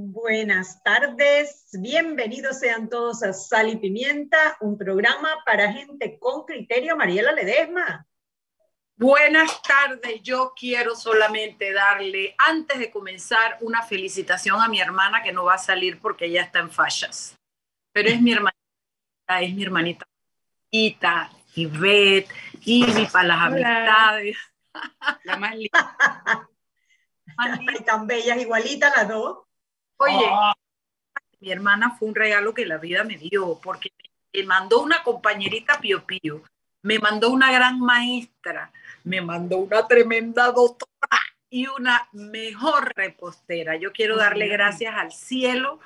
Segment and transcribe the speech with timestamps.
[0.00, 6.96] Buenas tardes, bienvenidos sean todos a Sal y Pimienta, un programa para gente con criterio.
[6.96, 8.06] Mariela Ledesma.
[8.94, 15.32] Buenas tardes, yo quiero solamente darle, antes de comenzar, una felicitación a mi hermana que
[15.32, 17.36] no va a salir porque ella está en fallas,
[17.90, 20.06] pero es mi hermanita, es mi hermanita,
[20.70, 24.36] Ita, Ivette, Ivy para las amistades,
[25.24, 26.48] la más linda.
[27.60, 29.47] Y tan bellas, igualitas las dos.
[29.98, 30.54] Oye, ah.
[31.40, 33.92] mi hermana fue un regalo que la vida me dio, porque
[34.32, 36.42] me mandó una compañerita Pío Pío,
[36.82, 38.72] me mandó una gran maestra,
[39.04, 41.18] me mandó una tremenda doctora
[41.50, 43.76] y una mejor repostera.
[43.76, 45.80] Yo quiero darle gracias al cielo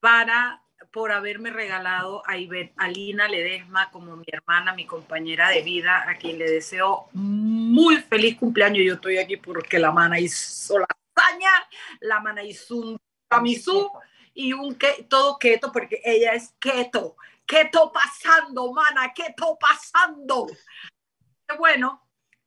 [0.00, 5.62] para por haberme regalado a, Ivette, a Lina Ledesma como mi hermana, mi compañera de
[5.62, 8.84] vida, a quien le deseo muy feliz cumpleaños.
[8.84, 11.50] Yo estoy aquí porque la mana hizo la hazaña,
[12.00, 13.90] la mana hizo un camisú
[14.34, 17.16] y un que, todo keto, porque ella es keto.
[17.46, 20.46] Keto pasando, mana, keto pasando.
[21.58, 22.06] Bueno,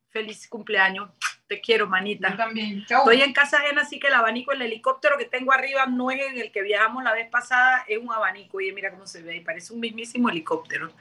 [0.10, 1.10] feliz cumpleaños.
[1.48, 2.30] Te quiero, manita.
[2.30, 2.86] Yo también.
[2.88, 6.22] Estoy en casa ajena, así que el abanico, el helicóptero que tengo arriba no es
[6.22, 8.62] en el que viajamos la vez pasada, es un abanico.
[8.62, 10.92] Y mira cómo se ve ahí, parece un mismísimo helicóptero.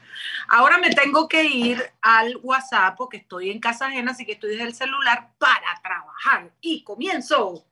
[0.49, 4.51] Ahora me tengo que ir al WhatsApp porque estoy en casa ajena, así que estoy
[4.53, 6.51] desde el celular para trabajar.
[6.63, 7.67] Y comienzo.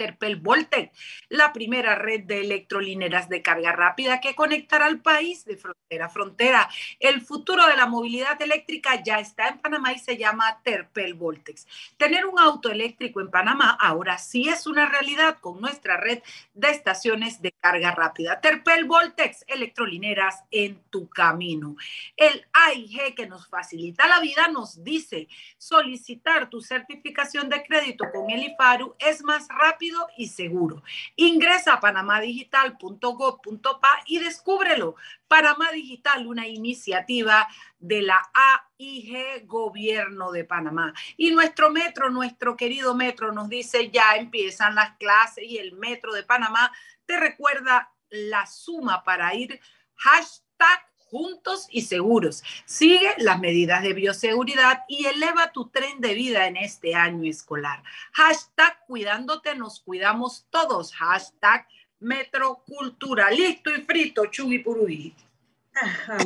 [0.00, 0.92] Terpel Voltec,
[1.28, 6.08] la primera red de electrolineras de carga rápida que conectará al país de frontera a
[6.08, 6.70] frontera.
[7.00, 11.66] El futuro de la movilidad eléctrica ya está en Panamá y se llama Terpel Voltex.
[11.98, 16.22] Tener un auto eléctrico en Panamá ahora sí es una realidad con nuestra red
[16.54, 18.40] de estaciones de carga rápida.
[18.40, 21.76] Terpel Voltex, electrolineras en tu camino.
[22.16, 25.28] El AIG que nos facilita la vida nos dice
[25.58, 30.82] solicitar tu certificación de crédito con el IFARU es más rápido y seguro.
[31.16, 34.96] Ingresa a panamadigital.gov.pa y descúbrelo.
[35.28, 37.46] Panamá Digital, una iniciativa
[37.78, 40.92] de la AIG Gobierno de Panamá.
[41.16, 46.12] Y nuestro metro, nuestro querido metro, nos dice ya empiezan las clases y el metro
[46.12, 46.70] de Panamá
[47.06, 49.60] te recuerda la suma para ir
[49.94, 52.42] hashtag juntos y seguros.
[52.64, 57.82] Sigue las medidas de bioseguridad y eleva tu tren de vida en este año escolar.
[58.12, 60.94] Hashtag cuidándote, nos cuidamos todos.
[60.94, 61.66] Hashtag
[61.98, 63.30] metrocultura.
[63.30, 64.64] Listo y frito, Chubi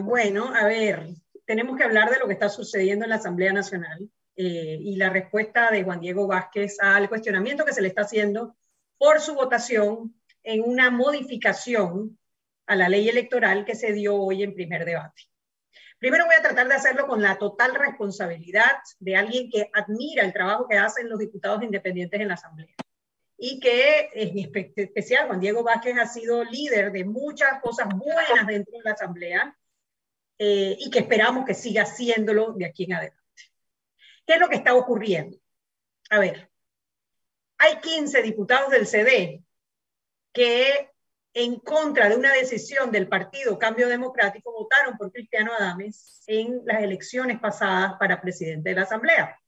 [0.02, 1.08] bueno, a ver,
[1.44, 5.10] tenemos que hablar de lo que está sucediendo en la Asamblea Nacional eh, y la
[5.10, 8.56] respuesta de Juan Diego Vázquez al cuestionamiento que se le está haciendo
[8.98, 12.18] por su votación en una modificación
[12.66, 15.22] a la ley electoral que se dio hoy en primer debate.
[15.98, 20.32] Primero voy a tratar de hacerlo con la total responsabilidad de alguien que admira el
[20.32, 22.74] trabajo que hacen los diputados independientes en la Asamblea
[23.38, 24.38] y que en
[24.76, 29.56] especial Juan Diego Vázquez ha sido líder de muchas cosas buenas dentro de la Asamblea
[30.38, 33.22] eh, y que esperamos que siga haciéndolo de aquí en adelante.
[34.26, 35.36] ¿Qué es lo que está ocurriendo?
[36.10, 36.50] A ver,
[37.58, 39.42] hay 15 diputados del CD
[40.32, 40.93] que
[41.34, 46.80] en contra de una decisión del partido Cambio Democrático, votaron por Cristiano Adames en las
[46.80, 49.38] elecciones pasadas para presidente de la Asamblea.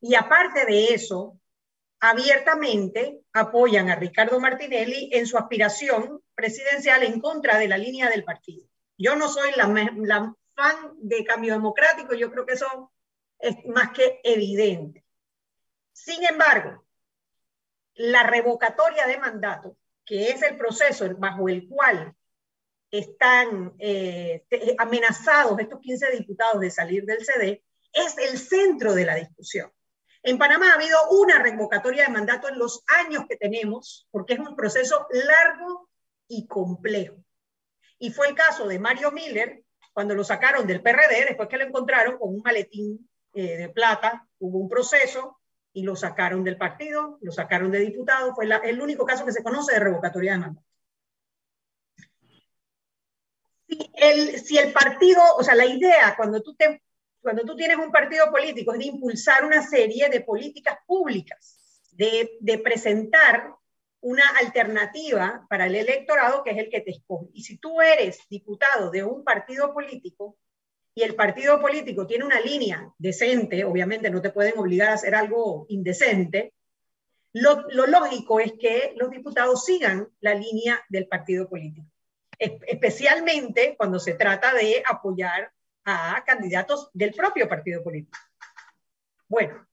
[0.00, 1.38] Y aparte de eso,
[2.00, 8.24] abiertamente apoyan a Ricardo Martinelli en su aspiración presidencial en contra de la línea del
[8.24, 8.66] partido.
[8.96, 12.92] Yo no soy la, fan de Cambio Democrático, yo creo que eso
[13.38, 15.04] es más que evidente.
[15.92, 16.86] Sin embargo,
[17.94, 22.14] la revocatoria de mandato que es el proceso bajo el cual
[22.90, 24.44] están eh,
[24.78, 29.72] amenazados estos 15 diputados de salir del CD, es el centro de la discusión.
[30.22, 34.40] En Panamá ha habido una revocatoria de mandato en los años que tenemos, porque es
[34.40, 35.90] un proceso largo
[36.28, 37.16] y complejo.
[37.98, 41.64] Y fue el caso de Mario Miller, cuando lo sacaron del PRD, después que lo
[41.64, 45.40] encontraron con un maletín eh, de plata, hubo un proceso,
[45.74, 49.42] y lo sacaron del partido, lo sacaron de diputado, fue el único caso que se
[49.42, 50.66] conoce de revocatoria de mandato.
[53.66, 56.80] Si el, partido, o sea, la idea cuando tú, te,
[57.20, 62.36] cuando tú tienes un partido político es de impulsar una serie de políticas públicas, de,
[62.40, 63.52] de presentar
[64.00, 67.30] una alternativa para el electorado que es el que te escoge.
[67.32, 70.36] Y si tú eres diputado de un partido político,
[70.94, 75.14] y el partido político tiene una línea decente, obviamente no te pueden obligar a hacer
[75.14, 76.54] algo indecente,
[77.32, 81.88] lo, lógico es que los diputados sigan la línea del partido político,
[82.38, 85.52] especialmente cuando se trata de apoyar
[85.84, 88.16] a candidatos del propio partido político.
[89.28, 89.66] Bueno,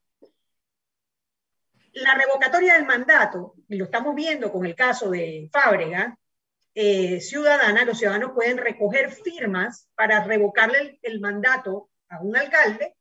[1.94, 6.18] La revocatoria del mandato, y lo estamos viendo con el caso de Fábrega,
[6.74, 12.96] eh, ciudadana, los ciudadanos pueden recoger firmas para revocarle el, mandato a un alcalde,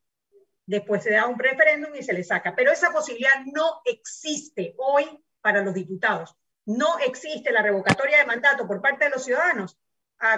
[0.67, 2.55] después se da un referéndum y se le saca.
[2.55, 5.05] Pero esa posibilidad no existe hoy
[5.40, 6.37] para los diputados.
[6.67, 9.78] No existe la revocatoria de mandato por parte de los ciudadanos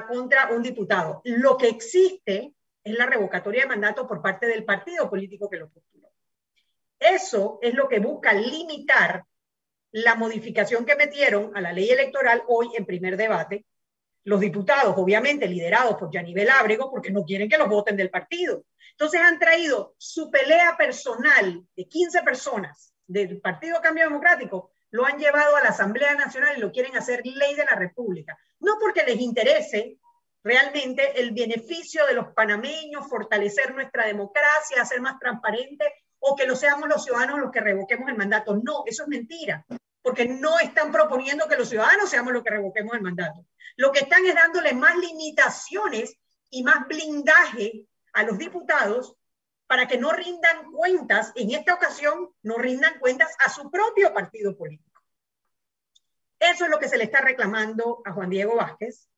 [0.09, 1.21] contra un diputado.
[1.25, 2.55] Lo que existe
[2.85, 6.09] es la revocatoria de mandato por parte del partido político que lo postuló.
[6.99, 9.25] Eso es lo que busca limitar
[9.93, 13.67] la modificación que metieron a la ley electoral hoy en primer debate.
[14.25, 18.65] Los diputados, obviamente, liderados por Yanivel Ábrego, porque no quieren que los voten del partido.
[18.93, 25.19] Entonces han traído su pelea personal de 15 personas del Partido Cambio Democrático, lo han
[25.19, 28.39] llevado a la Asamblea Nacional y lo quieren hacer ley de la República.
[28.61, 29.99] No porque les interese
[30.45, 35.85] realmente el beneficio de los panameños, fortalecer nuestra democracia, hacer más transparente
[36.25, 38.57] o que lo seamos los ciudadanos los que revoquemos el mandato.
[38.63, 39.67] No, eso es mentira,
[40.03, 43.45] porque no están proponiendo que los ciudadanos seamos los que revoquemos el mandato.
[43.77, 46.17] Lo que están es dándole más limitaciones
[46.49, 49.17] y más blindaje a los diputados
[49.67, 54.57] para que no rindan cuentas, en esta ocasión no rindan cuentas a su propio partido
[54.57, 55.03] político.
[56.39, 59.09] Eso es lo que se le está reclamando a Juan Diego Vázquez,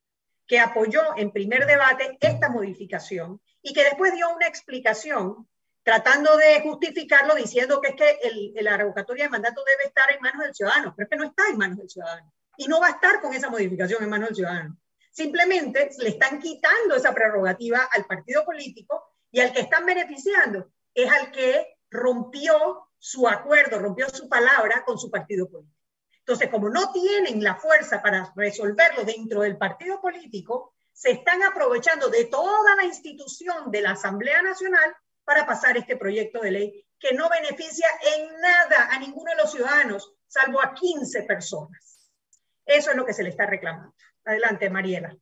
[0.46, 5.48] que apoyó en primer debate esta modificación y que después dio una explicación
[5.84, 10.20] tratando de justificarlo diciendo que es que el, la revocatoria de mandato debe estar en
[10.20, 12.86] manos del ciudadano, pero es que no está en manos del ciudadano y no va
[12.86, 14.78] a estar con esa modificación en manos del ciudadano.
[15.12, 21.10] Simplemente le están quitando esa prerrogativa al partido político y al que están beneficiando es
[21.10, 25.78] al que rompió su acuerdo, rompió su palabra con su partido político.
[26.20, 32.08] Entonces, como no tienen la fuerza para resolverlo dentro del partido político, se están aprovechando
[32.08, 37.14] de toda la institución de la Asamblea Nacional para pasar este proyecto de ley que
[37.14, 37.86] no beneficia
[38.16, 42.10] en nada a ninguno de los ciudadanos, salvo a 15 personas.
[42.64, 43.94] Eso es lo que se le está reclamando.
[44.24, 45.14] Adelante, Mariela.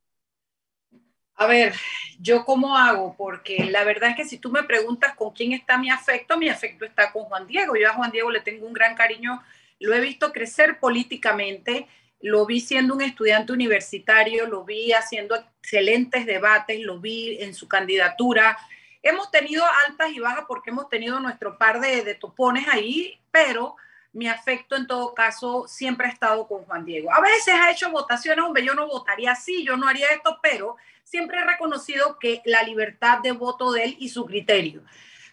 [1.35, 1.73] A ver,
[2.19, 3.15] ¿yo cómo hago?
[3.17, 6.47] Porque la verdad es que si tú me preguntas con quién está mi afecto, mi
[6.47, 7.75] afecto está con Juan Diego.
[7.75, 9.43] Yo a Juan Diego le tengo un gran cariño,
[9.79, 11.87] lo he visto crecer políticamente,
[12.21, 17.67] lo vi siendo un estudiante universitario, lo vi haciendo excelentes debates, lo vi en su
[17.67, 18.57] candidatura,
[19.03, 23.75] Hemos tenido altas y bajas porque hemos tenido nuestro par de, topones ahí, pero
[24.13, 27.13] mi afecto en todo caso siempre ha estado con Juan Diego.
[27.13, 30.77] A veces ha hecho votaciones, hombre, yo no votaría así, yo no haría esto, pero
[31.03, 34.83] siempre he reconocido que la libertad de voto de él y su criterio.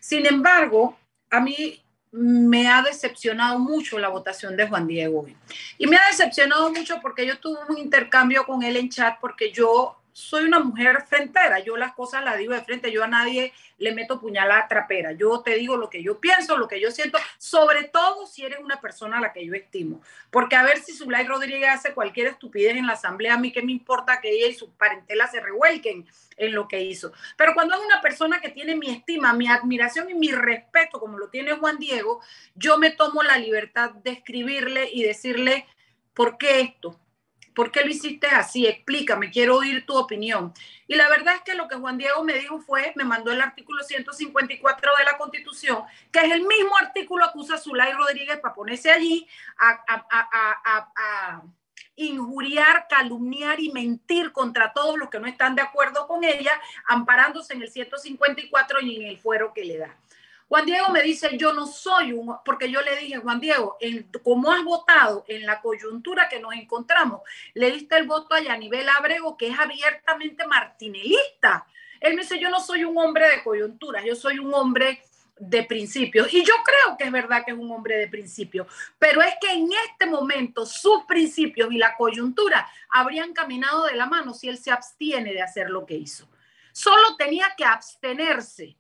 [0.01, 0.99] Sin embargo,
[1.31, 5.29] a mí me ha decepcionado mucho la votación de Juan Diego.
[5.79, 9.53] Y me ha decepcionado mucho porque yo tuve un intercambio con él en chat porque
[9.53, 13.53] yo soy una mujer frentera, yo las cosas las digo de frente, yo a nadie
[13.79, 17.19] le meto puñalada trapera, yo te digo lo que yo pienso, lo que yo siento,
[17.39, 20.93] sobre todo si eres una persona a la que yo estimo, porque a ver si
[20.93, 24.49] Zulay Rodríguez hace cualquier estupidez en la asamblea, a mí qué me importa que ella
[24.49, 28.51] y su parentela se revuelquen en lo que hizo, pero cuando es una persona que
[28.51, 32.21] tiene mi estima, mi admiración y mi respeto, como lo tiene Juan Diego,
[32.55, 35.67] yo me tomo la libertad de escribirle y decirle,
[36.15, 36.99] ¿por qué esto?
[37.55, 38.67] ¿Por qué lo hiciste así?
[38.67, 40.53] Explícame, quiero oír tu opinión.
[40.87, 43.41] Y la verdad es que lo que Juan Diego me dijo fue, me mandó el
[43.41, 48.55] artículo 154 de la Constitución, que es el mismo artículo que usa Zulay Rodríguez para
[48.55, 49.27] ponerse allí
[49.59, 51.43] a,
[51.97, 56.53] injuriar, calumniar y mentir contra todos los que no están de acuerdo con ella,
[56.89, 59.97] amparándose en el 154 y en el fuero que le da.
[60.51, 63.79] Juan Diego me dice, yo no soy un, porque yo le dije, Juan Diego,
[64.25, 67.21] como has votado en la coyuntura que nos encontramos,
[67.55, 71.69] le diste el voto a Yanivel Abrego, que es abiertamente martinelista.
[72.01, 75.05] Él me dice, yo no soy un hombre de coyuntura, yo soy un hombre
[75.39, 76.35] de principios.
[76.35, 78.67] Y yo creo que es verdad que es un hombre de principios,
[78.99, 84.07] pero es que en este momento sus principios y la coyuntura habrían caminado de la
[84.07, 86.29] mano si él se abstiene de hacer lo que hizo.
[86.73, 88.77] Solo tenía que abstenerse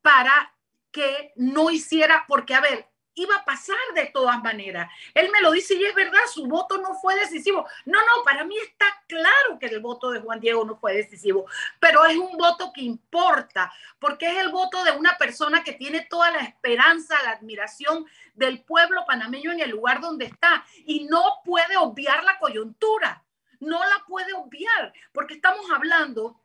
[0.00, 0.50] para
[0.90, 4.90] que no hiciera, porque a ver, iba a pasar de todas maneras.
[5.14, 7.66] Él me lo dice y es verdad, su voto no fue decisivo.
[7.84, 11.46] No, no, para mí está claro que el voto de Juan Diego no fue decisivo,
[11.78, 16.06] pero es un voto que importa, porque es el voto de una persona que tiene
[16.08, 21.40] toda la esperanza, la admiración del pueblo panameño en el lugar donde está y no
[21.44, 23.24] puede obviar la coyuntura.
[23.58, 26.40] No la puede obviar, porque estamos hablando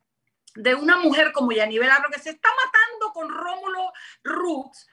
[0.55, 3.91] de una mujer como Yanivel Abro que se está matando con Rómulo
[4.23, 4.87] Rux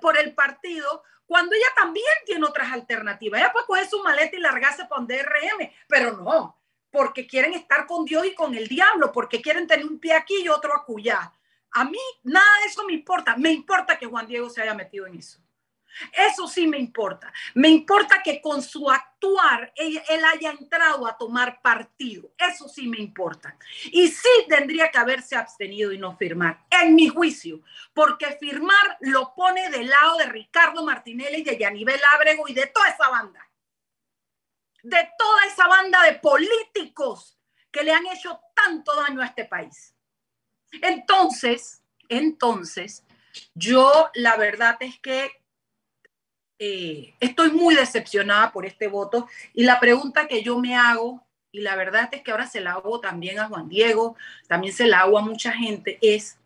[0.00, 3.40] por el partido, cuando ella también tiene otras alternativas.
[3.40, 6.58] Ella puede coger su maleta y largarse para un DRM, pero no,
[6.90, 10.42] porque quieren estar con Dios y con el diablo, porque quieren tener un pie aquí
[10.42, 11.32] y otro acullá.
[11.72, 13.36] A mí nada de eso me importa.
[13.36, 15.38] Me importa que Juan Diego se haya metido en eso.
[16.12, 17.32] Eso sí me importa.
[17.54, 20.00] Me importa que con su actuar él,
[20.32, 22.30] haya entrado a tomar partido.
[22.38, 23.56] Eso sí me importa.
[23.86, 27.60] Y sí tendría que haberse abstenido y no firmar, en mi juicio,
[27.92, 32.88] porque firmar lo pone del lado de Ricardo Martinelli de Yanivel Ábrego y de toda
[32.88, 33.46] esa banda.
[34.82, 37.38] De toda esa banda de políticos
[37.70, 39.94] que le han hecho tanto daño a este país.
[40.80, 43.04] Entonces, entonces,
[43.54, 45.30] yo la verdad es que
[46.62, 51.60] eh, estoy muy decepcionada por este voto y la pregunta que yo me hago, y
[51.60, 54.14] la verdad es que ahora se la hago también a Juan Diego,
[54.46, 56.36] también se la hago a mucha gente, es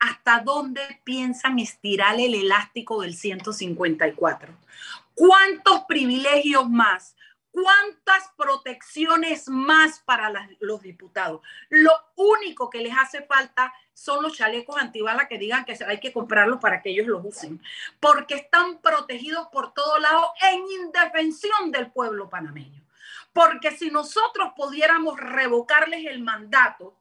[0.00, 4.52] hasta dónde piensan estirar el elástico del 154.
[5.14, 7.14] ¿Cuántos privilegios más?
[7.50, 11.40] ¿Cuántas protecciones más para los diputados?
[11.70, 16.12] Lo único que les hace falta son los chalecos antibalas que digan que hay que
[16.12, 17.60] comprarlos para que ellos los usen,
[18.00, 22.84] porque están protegidos por todos lados en indefensión del pueblo panameño.
[23.32, 26.96] Porque si nosotros pudiéramos revocarles el mandato,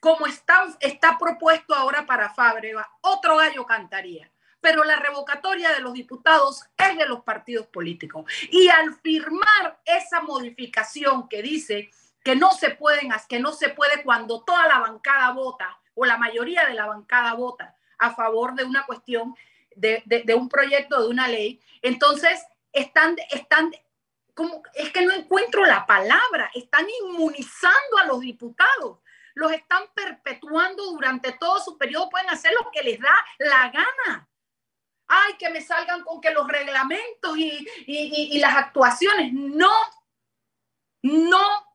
[0.00, 4.30] como está, está propuesto ahora para Fábrega, otro gallo cantaría
[4.66, 8.24] pero la revocatoria de los diputados es de los partidos políticos.
[8.50, 11.88] Y al firmar esa modificación que dice
[12.24, 16.16] que no se pueden, que no se puede cuando toda la bancada vota o la
[16.16, 19.36] mayoría de la bancada vota a favor de una cuestión,
[19.76, 23.70] de, de, un proyecto, de una ley, entonces están, están
[24.34, 28.98] como, es que no encuentro la palabra, están inmunizando a los diputados,
[29.34, 34.28] los están perpetuando durante todo su periodo, pueden hacer lo que les da la gana
[35.08, 39.32] ay, que me salgan con que los reglamentos y, las actuaciones.
[39.32, 39.72] No,
[41.02, 41.66] no.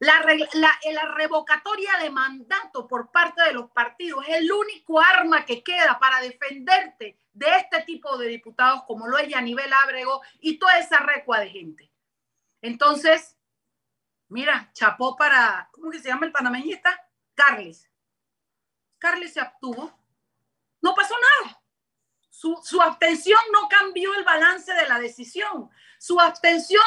[0.00, 5.64] La, la, revocatoria de mandato por parte de los partidos es el único arma que
[5.64, 10.78] queda para defenderte de este tipo de diputados como lo es Yanivel Ábrego y toda
[10.78, 11.90] esa recua de gente.
[12.62, 13.36] Entonces,
[14.28, 16.96] mira, chapó para, ¿cómo que se llama el panameñista?
[17.34, 17.90] Carles.
[18.98, 19.98] Carles se abstuvo.
[20.80, 21.57] No pasó nada.
[22.38, 25.68] Su, abstención no cambió el balance de la decisión.
[25.98, 26.80] Su abstención,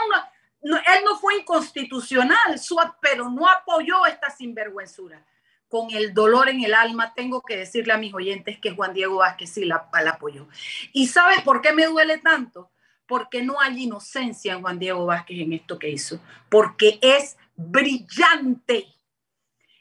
[0.61, 5.25] él no fue inconstitucional, su, pero no apoyó esta sinvergüenzura.
[5.67, 9.17] Con el dolor en el alma, tengo que decirle a mis oyentes que Juan Diego
[9.17, 10.47] Vázquez sí la, la apoyó.
[10.93, 12.71] ¿Y sabes por qué me duele tanto?
[13.05, 18.87] Porque no hay inocencia en Juan Diego Vázquez en esto que hizo, porque es brillante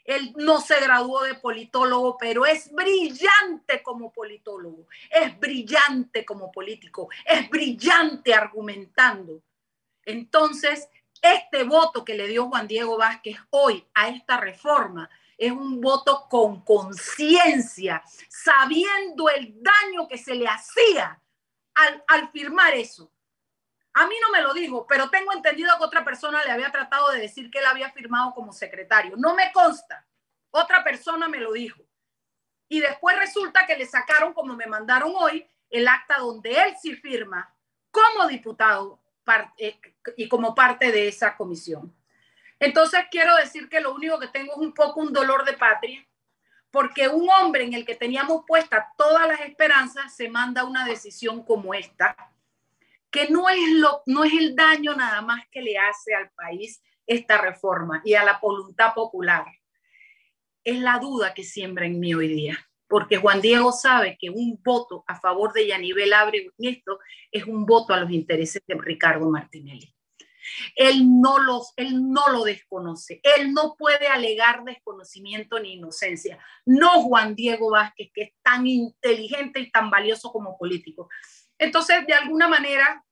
[0.05, 7.09] él no se graduó de politólogo, pero es brillante como politólogo, es brillante como político,
[7.25, 9.41] es brillante argumentando.
[10.03, 10.87] Entonces,
[11.21, 16.27] este voto que le dio Juan Diego Vázquez hoy a esta reforma es un voto
[16.29, 21.19] con conciencia, sabiendo el daño que se le hacía
[21.73, 23.11] al, al firmar eso.
[23.93, 27.11] A mí no me lo dijo, pero tengo entendido que otra persona le había tratado
[27.11, 29.15] de decir que él había firmado como secretario.
[29.17, 30.05] No me consta.
[30.49, 31.81] Otra persona me lo dijo.
[32.69, 36.95] Y después resulta que le sacaron, como me mandaron hoy, el acta donde él sí
[36.95, 37.53] firma
[37.91, 39.01] como diputado
[39.57, 39.79] eh,
[40.17, 41.93] y como parte de esa comisión.
[42.59, 46.05] Entonces quiero decir que lo único que tengo es un poco un dolor de patria,
[46.69, 51.43] porque un hombre en el que teníamos puestas todas las esperanzas se manda una decisión
[51.43, 52.15] como esta,
[53.11, 56.81] que no es, lo, no es el daño nada más que le hace al país
[57.05, 59.45] esta reforma y a la voluntad popular.
[60.63, 64.59] Es la duda que siembra en mí hoy día, porque Juan Diego sabe que un
[64.63, 66.99] voto a favor de Yanivel Abre esto
[67.31, 69.93] es un voto a los intereses de Ricardo Martinelli.
[70.75, 76.39] Él no, los, él no lo desconoce, él no puede alegar desconocimiento ni inocencia.
[76.65, 81.09] No Juan Diego Vázquez, que es tan inteligente y tan valioso como político.
[81.61, 83.05] Entonces, de alguna manera,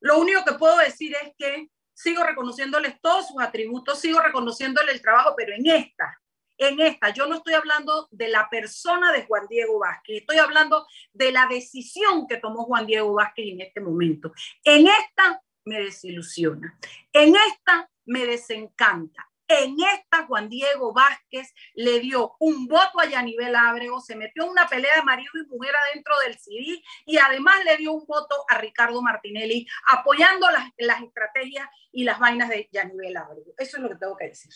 [0.00, 5.02] lo único que puedo decir es que sigo reconociéndoles todos sus atributos, sigo reconociéndole el
[5.02, 6.22] trabajo, pero en esta,
[6.56, 10.86] en esta, yo no estoy hablando de la persona de Juan Diego Vázquez, estoy hablando
[11.12, 14.32] de la decisión que tomó Juan Diego Vázquez en este momento.
[14.62, 16.78] En esta me desilusiona,
[17.12, 23.56] en esta me desencanta, en esta, Juan Diego Vázquez le dio un voto a Yanivel
[23.56, 27.64] Ábrego, se metió en una pelea de marido y mujer adentro del CD y además
[27.64, 33.16] le dio un voto a Ricardo Martinelli, apoyando las, estrategias y las vainas de Yanivel
[33.16, 33.54] Ábrego.
[33.56, 34.52] Eso es lo que tengo que decir.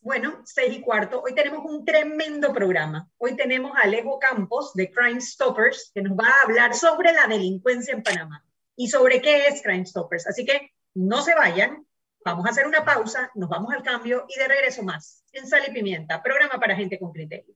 [0.00, 1.20] Bueno, seis y cuarto.
[1.22, 3.08] Hoy tenemos un tremendo programa.
[3.18, 7.26] Hoy tenemos a Alejo Campos de Crime Stoppers, que nos va a hablar sobre la
[7.26, 8.42] delincuencia en Panamá
[8.74, 10.26] y sobre qué es Crime Stoppers.
[10.26, 11.86] Así que no se vayan,
[12.24, 15.62] vamos a hacer una pausa, nos vamos al cambio y de regreso más en Sal
[15.68, 17.54] y Pimienta, programa para gente con criterio.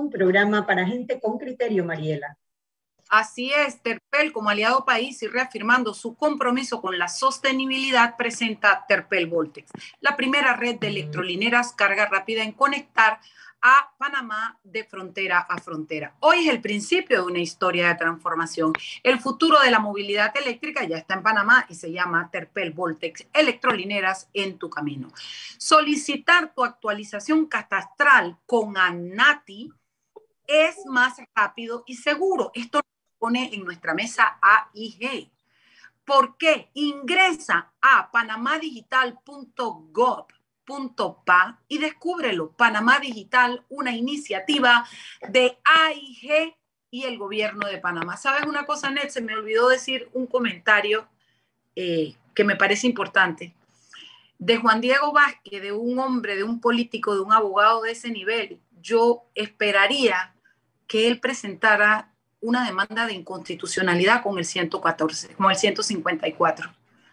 [0.00, 2.36] Un programa para gente con criterio, Mariela.
[3.10, 9.26] Así es, Terpel como aliado país y reafirmando su compromiso con la sostenibilidad presenta Terpel
[9.26, 13.18] Voltex, la primera red de electrolineras carga rápida en conectar
[13.62, 16.14] a Panamá de frontera a frontera.
[16.20, 18.72] Hoy es el principio de una historia de transformación.
[19.02, 23.26] El futuro de la movilidad eléctrica ya está en Panamá y se llama Terpel Voltex,
[23.32, 25.08] electrolineras en tu camino.
[25.58, 29.72] Solicitar tu actualización catastral con ANATI
[30.50, 32.50] es más rápido y seguro.
[32.54, 35.30] Esto nos pone en nuestra mesa AIG.
[36.04, 36.70] ¿Por qué?
[36.74, 40.26] Ingresa a panamadigital.gov
[41.24, 42.52] Pa y descúbrelo.
[42.52, 44.86] Panamá Digital, una iniciativa
[45.28, 46.56] de AIG
[46.90, 48.16] y el gobierno de Panamá.
[48.16, 49.08] ¿Sabes una cosa, Ned?
[49.08, 51.08] Se me olvidó decir un comentario
[51.74, 53.54] eh, que me parece importante.
[54.38, 58.10] De Juan Diego Vázquez, de un hombre, de un político, de un abogado de ese
[58.10, 60.34] nivel, yo esperaría
[60.90, 66.68] que él presentara una demanda de inconstitucionalidad con el 114, con el 154.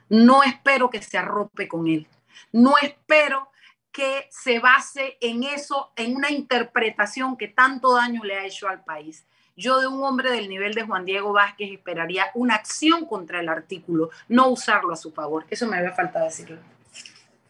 [0.10, 2.08] No espero que se arrope con él.
[2.52, 3.52] No espero
[3.92, 8.84] que se base en eso, en una interpretación que tanto daño le ha hecho al
[8.84, 9.28] país.
[9.56, 13.48] Yo de un hombre del nivel de Juan Diego Vázquez esperaría una acción contra el
[13.48, 15.46] artículo, no usarlo a su favor.
[15.52, 16.58] Eso me había faltado decirlo.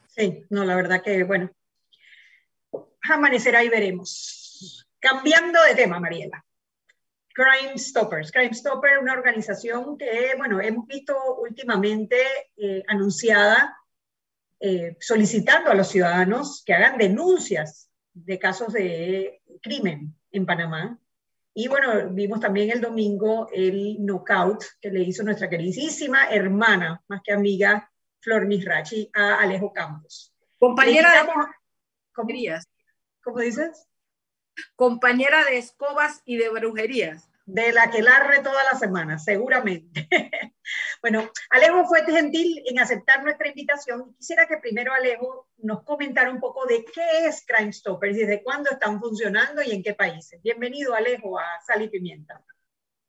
[0.10, 1.50] Sí, no, la verdad que, bueno,
[3.14, 4.37] amanecerá y veremos.
[5.00, 6.44] Cambiando de tema, Mariela.
[7.34, 8.32] Crime Stoppers.
[8.32, 12.18] Crime Stopper, una organización que, bueno, hemos visto últimamente
[12.56, 13.78] eh, anunciada
[14.60, 21.00] eh, solicitando a los ciudadanos que hagan denuncias de casos de crimen en Panamá.
[21.54, 27.22] Y bueno, vimos también el domingo el knockout que le hizo nuestra queridísima hermana, más
[27.24, 30.34] que amiga, Flor Misrachi, a Alejo Campos.
[30.58, 31.28] Compañera de...
[31.28, 31.48] ¿Cómo,
[33.22, 33.88] ¿Cómo dices?
[34.76, 40.08] Compañera de escobas y de brujerías de la que larre toda la semana, seguramente.
[41.02, 44.14] bueno, Alejo fue gentil en aceptar nuestra invitación.
[44.18, 48.70] Quisiera que primero Alejo nos comentara un poco de qué es Crime Stoppers, desde cuándo
[48.70, 50.42] están funcionando y en qué países.
[50.44, 52.44] Bienvenido, Alejo, a Sal y Pimienta.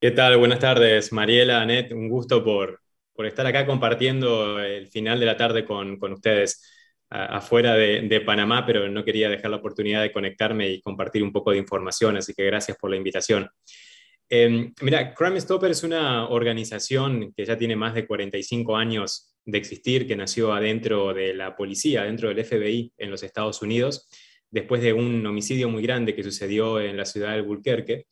[0.00, 0.37] ¿Qué tal?
[0.37, 1.90] Buenas tardes, Mariela, Anet.
[1.90, 2.80] Un gusto por,
[3.14, 6.62] por estar acá compartiendo el final de la tarde con, con ustedes
[7.10, 11.52] afuera de, Panamá, pero no quería dejar la oportunidad de conectarme y compartir un poco
[11.52, 13.48] de información, así que gracias por la invitación.
[14.28, 19.56] Em, mira, Crime Stopper es una organización que ya tiene más de 45 años de
[19.56, 24.06] existir, que nació adentro de la policía, dentro del FBI en los Estados Unidos,
[24.50, 28.06] después de un homicidio muy grande que sucedió en la ciudad de Albuquerque.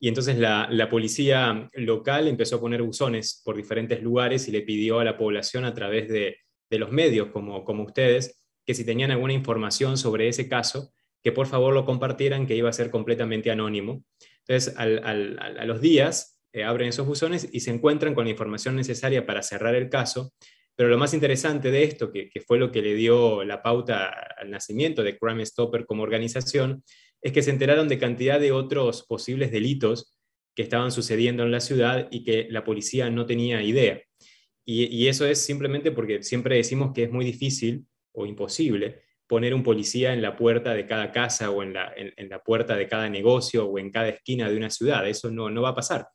[0.00, 4.98] Y entonces la, policía local empezó a poner buzones por diferentes lugares y le pidió
[4.98, 6.38] a la población a través de,
[6.70, 8.39] los medios como ustedes
[8.70, 10.92] que si tenían alguna información sobre ese caso,
[11.24, 14.04] que por favor lo compartieran, que iba a ser completamente anónimo.
[14.46, 19.26] Entonces, a los días eh, abren esos buzones y se encuentran con la información necesaria
[19.26, 20.32] para cerrar el caso.
[20.76, 24.52] Pero lo más interesante de esto, que, fue lo que le dio la pauta al
[24.52, 26.84] nacimiento de Crime Stopper como organización,
[27.20, 30.16] es que se enteraron de cantidad de otros posibles delitos
[30.54, 34.00] que estaban sucediendo en la ciudad y que la policía no tenía idea.
[34.64, 39.62] y, eso es simplemente porque siempre decimos que es muy difícil o imposible poner un
[39.62, 43.08] policía en la puerta de cada casa o en la, en, la, puerta de cada
[43.08, 45.06] negocio o en cada esquina de una ciudad.
[45.06, 46.08] Eso no, no va a pasar.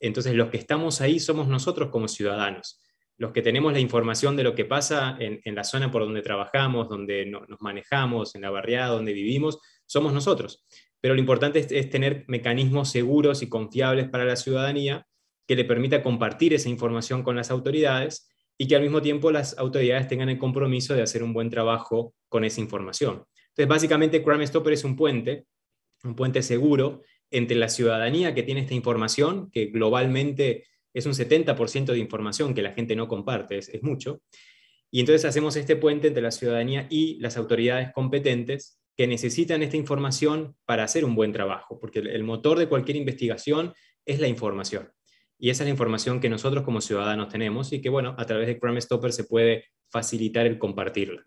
[0.00, 2.82] Entonces, los que estamos ahí somos nosotros como ciudadanos.
[3.18, 6.22] Los que tenemos la información de lo que pasa en, en la zona por donde
[6.22, 10.66] trabajamos, donde nos manejamos, en la barriada donde vivimos, somos nosotros.
[11.00, 15.06] Pero lo importante es tener mecanismos seguros y confiables para la ciudadanía
[15.46, 18.28] que le permita compartir esa información con las autoridades
[18.60, 22.14] y que al mismo tiempo las autoridades tengan el compromiso de hacer un buen trabajo
[22.28, 23.24] con esa información.
[23.48, 25.46] Entonces, básicamente, Crime Stopper es un puente,
[26.04, 31.86] un puente seguro entre la ciudadanía que tiene esta información, que globalmente es un 70%
[31.86, 34.20] de información que la gente no comparte, es, es mucho,
[34.90, 39.78] y entonces hacemos este puente entre la ciudadanía y las autoridades competentes que necesitan esta
[39.78, 43.72] información para hacer un buen trabajo, porque el motor de cualquier investigación
[44.04, 44.92] es la información.
[45.40, 48.46] Y esa es la información que nosotros como ciudadanos tenemos y que, bueno, a través
[48.46, 51.26] de Crime Stopper se puede facilitar el compartirla.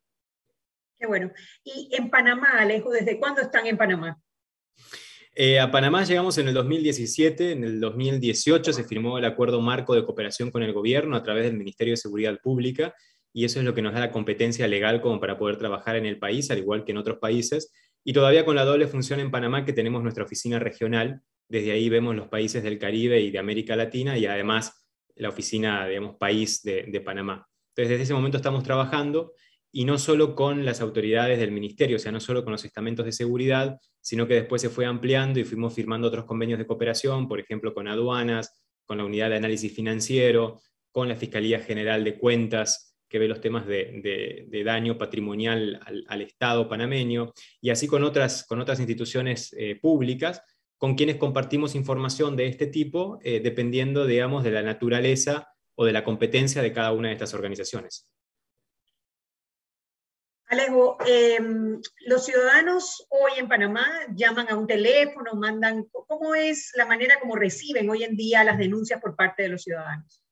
[1.00, 1.32] Qué bueno.
[1.64, 4.22] Y en Panamá, Alejo, ¿desde cuándo están en Panamá?
[5.36, 9.96] Eh, a Panamá llegamos en el 2017, en el 2018 se firmó el acuerdo marco
[9.96, 12.94] de cooperación con el gobierno a través del Ministerio de Seguridad Pública
[13.34, 16.06] y eso es lo que nos da la competencia legal como para poder trabajar en
[16.06, 17.74] el país, al igual que en otros países.
[18.04, 21.90] Y todavía con la doble función en Panamá que tenemos nuestra oficina regional desde ahí
[21.90, 26.64] vemos los países del Caribe y de América Latina y además la oficina, digamos, país
[26.64, 27.48] de, Panamá.
[27.70, 29.34] Entonces, desde ese momento estamos trabajando
[29.72, 33.06] y no solo con las autoridades del ministerio, o sea, no solo con los estamentos
[33.06, 37.28] de seguridad, sino que después se fue ampliando y fuimos firmando otros convenios de cooperación,
[37.28, 42.18] por ejemplo, con aduanas, con la unidad de análisis financiero, con la Fiscalía General de
[42.18, 48.46] Cuentas, que ve los temas de, daño patrimonial al, Estado panameño, y así con otras,
[48.46, 50.42] con otras instituciones eh, públicas,
[50.78, 55.94] con quienes compartimos información de este tipo, eh, dependiendo, digamos, de la naturaleza o de
[55.94, 58.08] la competencia de cada una de estas organizaciones.
[60.48, 66.86] Alejo, em, los ciudadanos hoy en Panamá llaman a un teléfono, mandan, ¿cómo es la
[66.86, 70.23] manera como reciben hoy en día las denuncias por parte de los ciudadanos?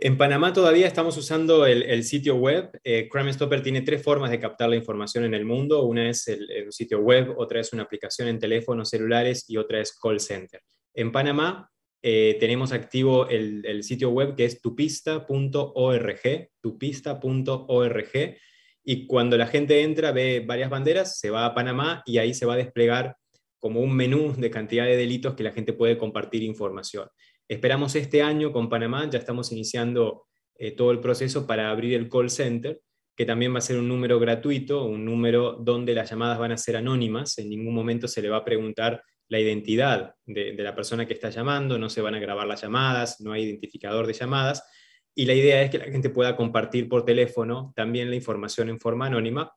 [0.00, 2.70] En Panamá todavía estamos usando el, sitio web.
[2.84, 5.82] Eh, Crime Stopper tiene tres formas de captar la información en el mundo.
[5.82, 9.98] Una es el, sitio web, otra es una aplicación en teléfonos celulares y otra es
[9.98, 10.62] call center.
[10.94, 11.68] En Panamá
[12.00, 18.36] eh, tenemos activo el, el, sitio web que es tupista.org, tupista.org,
[18.84, 22.46] y cuando la gente entra, ve varias banderas, se va a Panamá y ahí se
[22.46, 23.16] va a desplegar
[23.58, 27.08] como un menú de cantidad de delitos que la gente puede compartir información.
[27.48, 30.26] Esperamos este año con Panamá, ya estamos iniciando
[30.58, 32.82] eh, todo el proceso para abrir el call center,
[33.16, 36.58] que también va a ser un número gratuito, un número donde las llamadas van a
[36.58, 41.06] ser anónimas, en ningún momento se le va a preguntar la identidad de, la persona
[41.06, 44.62] que está llamando, no se van a grabar las llamadas, no hay identificador de llamadas,
[45.14, 48.78] y la idea es que la gente pueda compartir por teléfono también la información en
[48.78, 49.52] forma anónima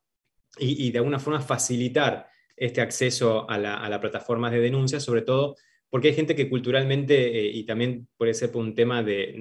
[0.58, 2.26] y, de alguna forma facilitar
[2.56, 5.56] este acceso a la, a plataforma de denuncia, sobre todo
[5.92, 9.34] porque hay gente que culturalmente, eh, y también puede ser por un tema de,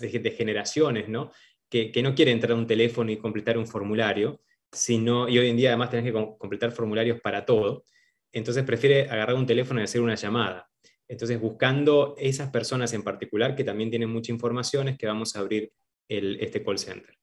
[0.00, 1.30] de, generaciones, ¿no?
[1.68, 4.40] Que, que, no quiere entrar a un teléfono y completar un formulario,
[4.72, 7.84] sino, y hoy en día además tenés que completar formularios para todo,
[8.32, 10.68] entonces prefiere agarrar un teléfono y hacer una llamada.
[11.06, 15.38] Entonces, buscando esas personas en particular que también tienen mucha información, es que vamos a
[15.38, 15.70] abrir
[16.08, 17.16] este call center.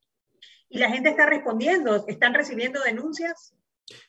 [0.69, 2.05] ¿Y la gente está respondiendo?
[2.07, 3.53] ¿Están recibiendo denuncias?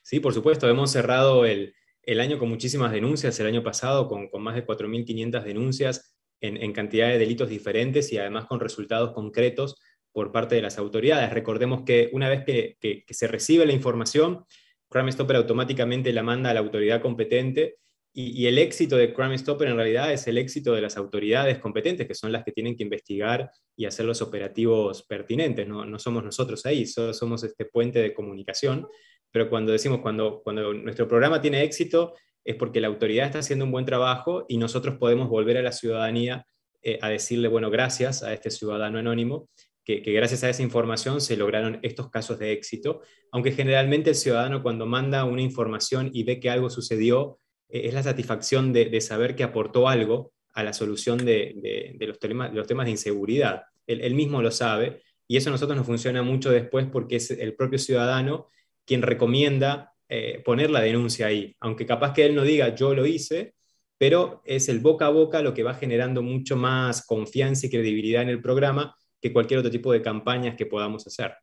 [0.03, 0.69] Sí, por supuesto.
[0.69, 1.75] Hemos cerrado el,
[2.07, 7.19] año con muchísimas denuncias, el año pasado con, más de 4.500 denuncias en, cantidad de
[7.19, 9.77] delitos diferentes y además con resultados concretos
[10.13, 11.33] por parte de las autoridades.
[11.33, 14.45] Recordemos que una vez que, se recibe la información,
[14.89, 17.77] Crime Stopper automáticamente la manda a la autoridad competente
[18.13, 22.09] y, el éxito de Crime Stopper en realidad es el éxito de las autoridades competentes,
[22.09, 25.69] que son las que tienen que investigar y hacer los operativos pertinentes.
[25.69, 28.89] No, no somos nosotros ahí, solo somos este puente de comunicación.
[29.31, 32.15] Pero cuando decimos, cuando, cuando nuestro programa tiene éxito,
[32.45, 35.73] es porque la autoridad está haciendo un buen trabajo y nosotros podemos volver a la
[35.73, 36.47] ciudadanía
[36.83, 39.49] eh, a decirle, bueno, gracias a este ciudadano anónimo,
[39.85, 44.17] que, que, gracias a esa información se lograron estos casos de éxito, aunque generalmente el
[44.17, 47.39] ciudadano cuando manda una información y ve que algo sucedió,
[47.71, 52.53] eh, es la satisfacción de, saber que aportó algo a la solución de, los, temas,
[52.53, 53.63] los, temas, de inseguridad.
[53.87, 57.55] Él, mismo lo sabe y eso a nosotros nos funciona mucho después porque es el
[57.55, 58.49] propio ciudadano
[58.91, 63.07] quien recomienda eh, poner la denuncia ahí, aunque capaz que él no diga yo lo
[63.07, 63.55] hice,
[63.97, 68.23] pero es el boca a boca lo que va generando mucho más confianza y credibilidad
[68.23, 71.37] en el programa que cualquier otro tipo de campañas que podamos hacer.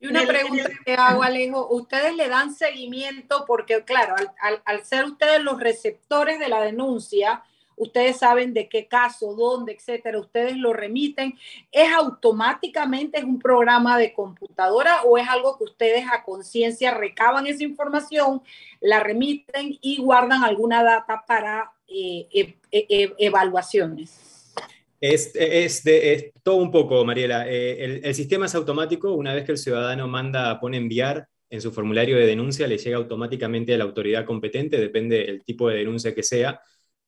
[0.00, 3.44] Y una pregunta que hago, Alejo, ¿ustedes le dan seguimiento?
[3.46, 4.14] Porque, claro,
[4.64, 7.42] al, ser ustedes los receptores de la denuncia,
[7.82, 11.34] ustedes saben de qué caso, dónde, etcétera, ustedes lo remiten.
[11.70, 17.64] ¿Es automáticamente, un programa de computadora o es algo que ustedes a conciencia recaban esa
[17.64, 18.42] información,
[18.80, 24.32] la remiten y guardan alguna data para eh, e, e, e, evaluaciones?
[25.02, 25.32] Es,
[26.44, 27.48] todo un poco, Mariela.
[27.48, 29.12] Eh, el, sistema es automático.
[29.12, 32.96] Una vez que el ciudadano manda, pone enviar en su formulario de denuncia, le llega
[32.98, 36.60] automáticamente a la autoridad competente, depende del tipo de denuncia que sea.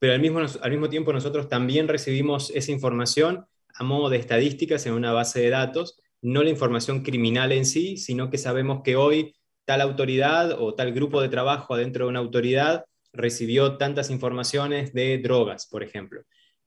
[0.04, 4.84] Pero al mismo, al mismo tiempo nosotros también recibimos esa información a modo de estadísticas
[4.84, 8.96] en una base de datos, no la información criminal en sí, sino que sabemos que
[8.96, 14.92] hoy tal autoridad o tal grupo de trabajo dentro de una autoridad recibió tantas informaciones
[14.92, 16.20] de drogas, por ejemplo.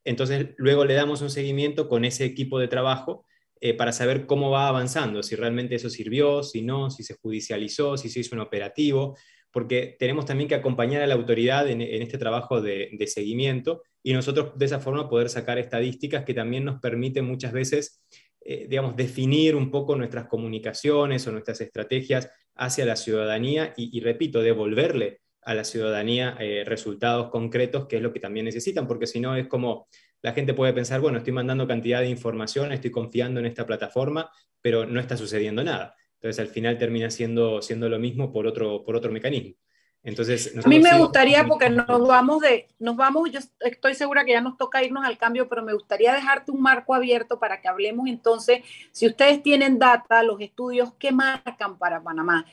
[0.03, 3.27] Entonces, luego le damos un seguimiento con ese equipo de trabajo
[3.61, 7.97] eh, para saber cómo va avanzando, si realmente eso sirvió, si no, si se judicializó,
[7.97, 9.15] si se hizo un operativo,
[9.51, 14.57] porque tenemos también que acompañar a la autoridad en, este trabajo de, seguimiento y nosotros
[14.57, 18.01] de esa forma poder sacar estadísticas que también nos permiten muchas veces,
[18.41, 24.41] eh, digamos, definir un poco nuestras comunicaciones o nuestras estrategias hacia la ciudadanía y, repito,
[24.41, 29.19] devolverle a la ciudadanía eh, resultados concretos, que es lo que también necesitan, porque si
[29.19, 29.87] no es como
[30.21, 34.29] la gente puede pensar, bueno, estoy mandando cantidad de información, estoy confiando en esta plataforma,
[34.61, 35.95] pero no está sucediendo nada.
[36.17, 39.55] Entonces al final termina siendo, siendo lo mismo por otro, por otro mecanismo.
[40.03, 44.31] Entonces, a mí me gustaría, porque nos vamos de, nos vamos, yo estoy segura que
[44.31, 47.67] ya nos toca irnos al cambio, pero me gustaría dejarte un marco abierto para que
[47.67, 52.45] hablemos entonces, si ustedes tienen data, los estudios, ¿qué marcan para Panamá?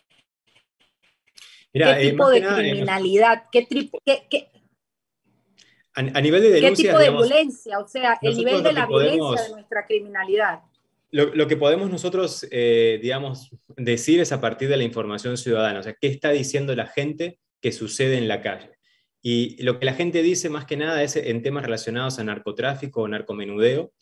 [1.72, 3.44] ¿Qué eh, tipo de criminalidad?
[3.52, 3.68] ¿Qué,
[4.28, 4.48] qué,
[5.94, 7.78] a, nivel de denuncia, ¿Qué tipo de violencia?
[7.78, 10.60] O sea, el nivel de la violencia de nuestra criminalidad.
[11.14, 15.82] Lo, que podemos nosotros, eh, digamos, decir es a partir de la información ciudadana, o
[15.84, 18.72] sea, qué está diciendo la gente que sucede en la calle.
[19.22, 23.02] Y lo que la gente dice más que nada es en temas relacionados a narcotráfico
[23.02, 23.92] o narcomenudeo,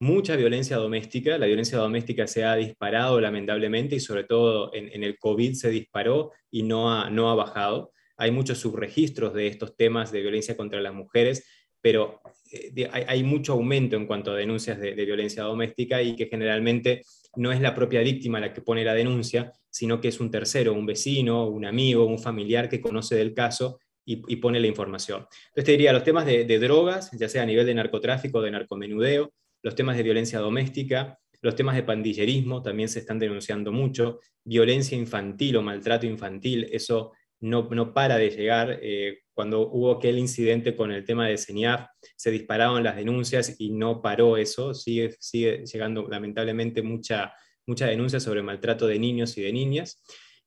[0.00, 5.16] mucha violencia doméstica, la violencia doméstica se ha disparado lamentablemente y sobre todo en, el
[5.16, 7.92] COVID se disparó y no ha, no ha bajado.
[8.16, 11.44] Hay muchos subregistros de estos temas de violencia contra las mujeres,
[11.80, 17.02] pero eh, hay, mucho aumento en cuanto a denuncias de, violencia doméstica y que generalmente
[17.36, 20.72] no es la propia víctima la que pone la denuncia, sino que es un tercero,
[20.72, 25.26] un vecino, un amigo, un familiar que conoce del caso y, pone la información.
[25.48, 29.34] Entonces te diría, los temas de, drogas, ya sea a nivel de narcotráfico, de narcomenudeo,
[29.62, 34.96] los temas de violencia doméstica, los temas de pandillerismo también se están denunciando mucho, violencia
[34.96, 38.78] infantil o maltrato infantil, eso no, no para de llegar.
[38.82, 43.70] Eh, cuando hubo aquel incidente con el tema de CENIAF, se dispararon las denuncias y
[43.70, 44.74] no paró eso.
[44.74, 47.32] Sigue, llegando lamentablemente mucha,
[47.64, 50.02] mucha denuncia sobre maltrato de niños y de niñas.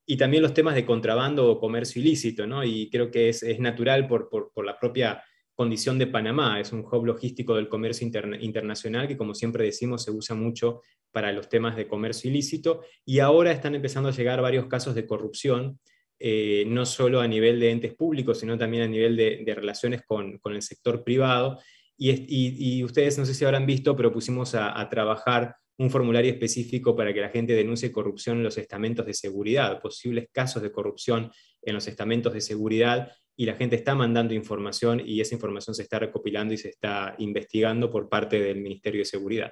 [0.06, 2.65] Y también los temas de contrabando o comercio ilícito, ¿no?
[2.65, 5.23] Y creo que es, es natural por, por, la propia
[5.56, 6.60] condición de Panamá.
[6.60, 8.06] Es un hub logístico del comercio
[8.41, 12.82] internacional que, como siempre decimos, se usa mucho para los temas de comercio ilícito.
[13.06, 15.80] Y ahora están empezando a llegar varios casos de corrupción
[16.23, 20.39] eh, no solo a nivel de entes públicos, sino también a nivel de, relaciones con,
[20.45, 21.60] el sector privado.
[21.97, 27.12] Y, ustedes no sé si habrán visto, pero pusimos a, trabajar un formulario específico para
[27.13, 31.31] que la gente denuncie corrupción en los estamentos de seguridad, posibles casos de corrupción
[31.63, 35.81] en los estamentos de seguridad, y la gente está mandando información y esa información se
[35.81, 39.51] está recopilando y se está investigando por parte del Ministerio de Seguridad.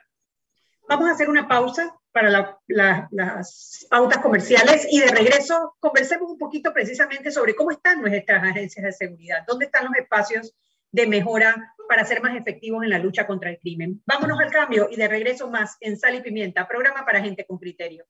[0.89, 6.73] Vamos a hacer una pausa para las pautas comerciales y de regreso conversemos un poquito
[6.73, 10.56] precisamente sobre cómo están nuestras agencias de seguridad, dónde están los espacios
[10.91, 14.02] de mejora para ser más efectivos en la lucha contra el crimen.
[14.08, 17.60] Vámonos al cambio y de regreso más en Sal y Pimienta, programa para gente con
[17.60, 18.06] criterio.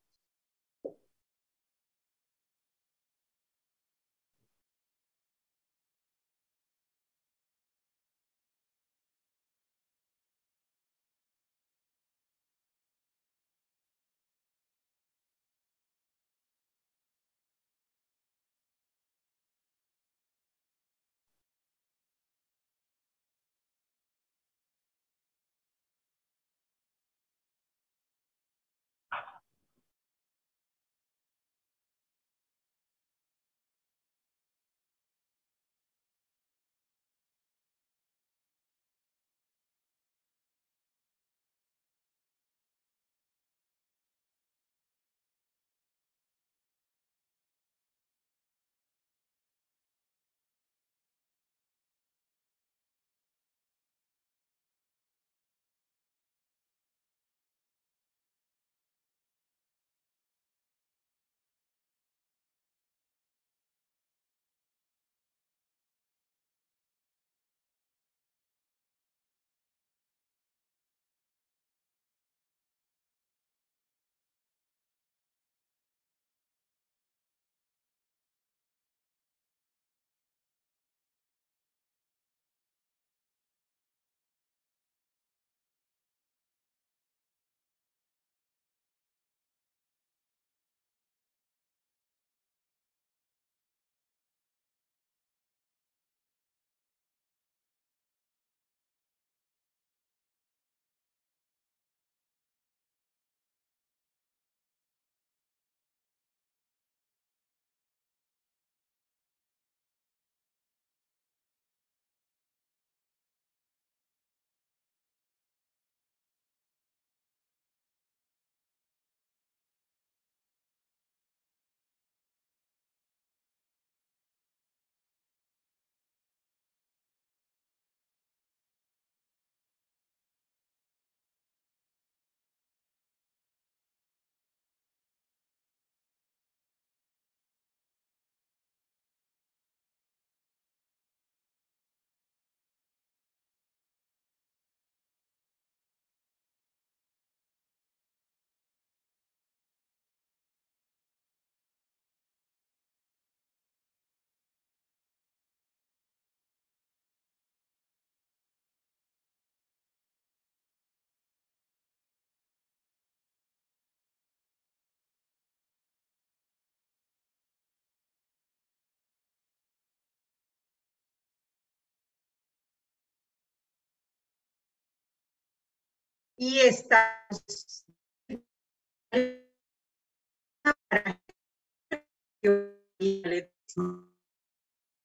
[176.40, 177.28] Y está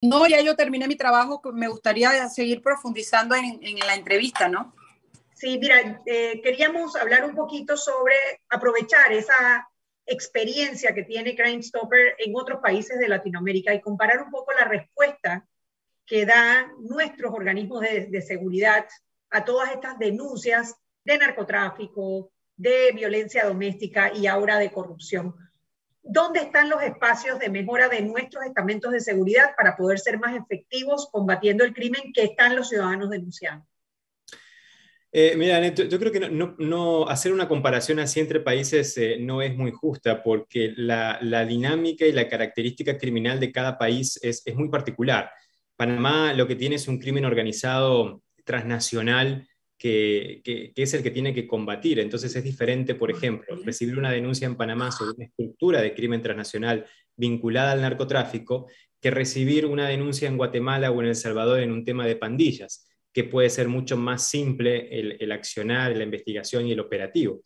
[0.02, 4.74] no, ya yo terminé mi trabajo, me gustaría seguir profundizando en, la entrevista, ¿no?
[5.34, 8.16] Sí, mira, eh, queríamos hablar un poquito sobre
[8.48, 9.68] aprovechar esa
[10.06, 14.64] experiencia que tiene Crime Stopper en otros países de Latinoamérica y comparar un poco la
[14.64, 15.46] respuesta
[16.06, 18.88] que dan nuestros organismos de seguridad
[19.32, 20.76] a todas estas denuncias
[21.06, 25.36] de narcotráfico, de violencia doméstica y ahora de corrupción.
[26.01, 30.36] ¿Dónde están los espacios de mejora de nuestros estamentos de seguridad para poder ser más
[30.36, 33.66] efectivos combatiendo el crimen que están los ciudadanos denunciando?
[35.18, 39.56] Eh, mira, yo creo que no, hacer una comparación así entre países eh, no es
[39.56, 45.32] muy justa porque la, dinámica y la característica criminal de cada país es, muy particular.
[45.78, 49.47] Panamá lo que tiene es un crimen organizado transnacional
[49.78, 50.42] que,
[50.76, 52.00] es el que tiene que combatir.
[52.00, 56.22] Entonces es diferente, por ejemplo, recibir una denuncia en Panamá sobre una estructura de crimen
[56.22, 58.68] transnacional vinculada al narcotráfico
[59.02, 62.88] que recibir una denuncia en Guatemala o en El Salvador en un tema de pandillas,
[63.14, 67.42] que puede ser mucho más simple el, el accionar, la investigación y el operativo.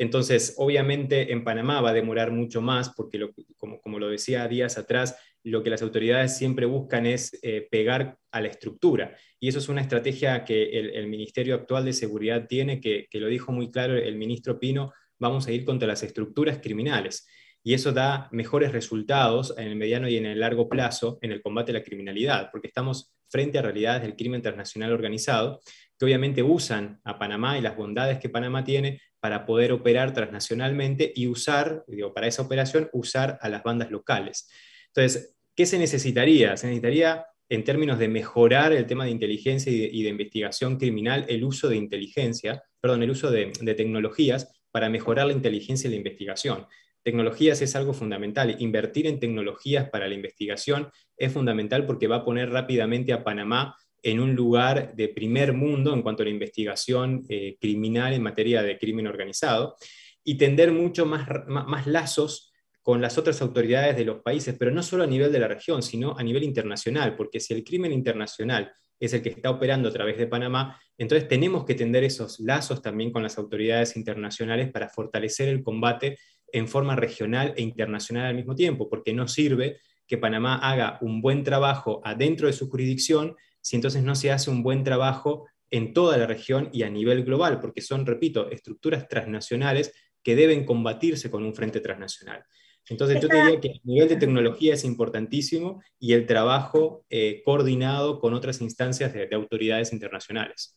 [0.00, 3.28] Entonces, obviamente en Panamá va a demorar mucho más porque,
[3.58, 8.18] como, como, lo decía días atrás, lo que las autoridades siempre buscan es eh, pegar
[8.30, 9.16] a la estructura.
[9.38, 13.52] Y eso es una estrategia que el, Ministerio actual de Seguridad tiene, que, lo dijo
[13.52, 17.26] muy claro el ministro Pino, vamos a ir contra las estructuras criminales.
[17.62, 21.42] Y eso da mejores resultados en el mediano y en el largo plazo en el
[21.42, 25.60] combate a la criminalidad, porque estamos frente a realidades del crimen transnacional organizado,
[25.98, 31.12] que obviamente usan a Panamá y las bondades que Panamá tiene para poder operar transnacionalmente
[31.14, 34.48] y usar, digo, para esa operación, usar a las bandas locales.
[34.94, 36.56] Entonces, ¿qué se necesitaría?
[36.56, 41.44] Se necesitaría, en términos de mejorar el tema de inteligencia y de, investigación criminal, el
[41.44, 46.66] uso de inteligencia, perdón, el uso de, tecnologías para mejorar la inteligencia y la investigación.
[47.02, 48.56] Tecnologías es algo fundamental.
[48.60, 53.74] Invertir en tecnologías para la investigación es fundamental porque va a poner rápidamente a Panamá
[54.02, 58.62] en un lugar de primer mundo en cuanto a la investigación eh, criminal en materia
[58.62, 59.76] de crimen organizado
[60.22, 62.49] y tender mucho más, más lazos
[62.82, 65.82] con las otras autoridades de los países, pero no solo a nivel de la región,
[65.82, 69.92] sino a nivel internacional, porque si el crimen internacional es el que está operando a
[69.92, 74.88] través de Panamá, entonces tenemos que tender esos lazos también con las autoridades internacionales para
[74.88, 76.18] fortalecer el combate
[76.52, 81.22] en forma regional e internacional al mismo tiempo, porque no sirve que Panamá haga un
[81.22, 85.94] buen trabajo adentro de su jurisdicción si entonces no se hace un buen trabajo en
[85.94, 91.30] toda la región y a nivel global, porque son, repito, estructuras transnacionales que deben combatirse
[91.30, 92.44] con un frente transnacional.
[92.88, 97.42] Entonces yo te diría que el nivel de tecnología es importantísimo y el trabajo eh,
[97.44, 100.76] coordinado con otras instancias de, autoridades internacionales.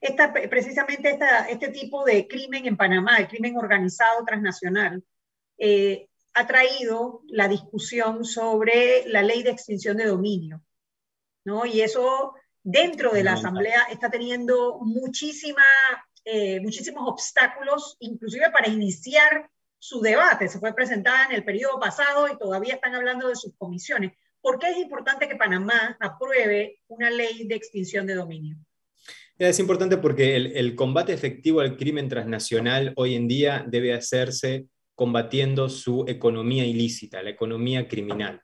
[0.00, 5.02] Esta, precisamente esta, este tipo de crimen en Panamá, el crimen organizado transnacional,
[5.58, 10.62] eh, ha traído la discusión sobre la ley de extinción de dominio,
[11.44, 11.64] ¿no?
[11.64, 15.64] Y eso dentro de la Asamblea está teniendo muchísima,
[16.24, 19.48] eh, muchísimos obstáculos, inclusive para iniciar
[19.86, 20.48] su debate.
[20.48, 24.12] Se fue presentada en el periodo pasado y todavía están hablando de sus comisiones.
[24.40, 28.56] ¿Por qué es importante que Panamá apruebe una ley de extinción de dominio?
[29.38, 35.68] Es importante porque el, combate efectivo al crimen transnacional hoy en día debe hacerse combatiendo
[35.68, 38.40] su economía ilícita, la economía criminal.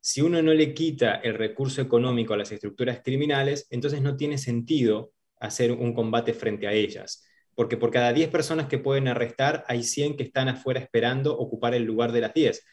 [0.00, 4.36] Si uno no le quita el recurso económico a las estructuras criminales, entonces no tiene
[4.36, 7.24] sentido hacer un combate frente a ellas
[7.54, 11.74] porque por cada 10 personas que pueden arrestar, hay 100 que están afuera esperando ocupar
[11.74, 12.64] el lugar de las 10.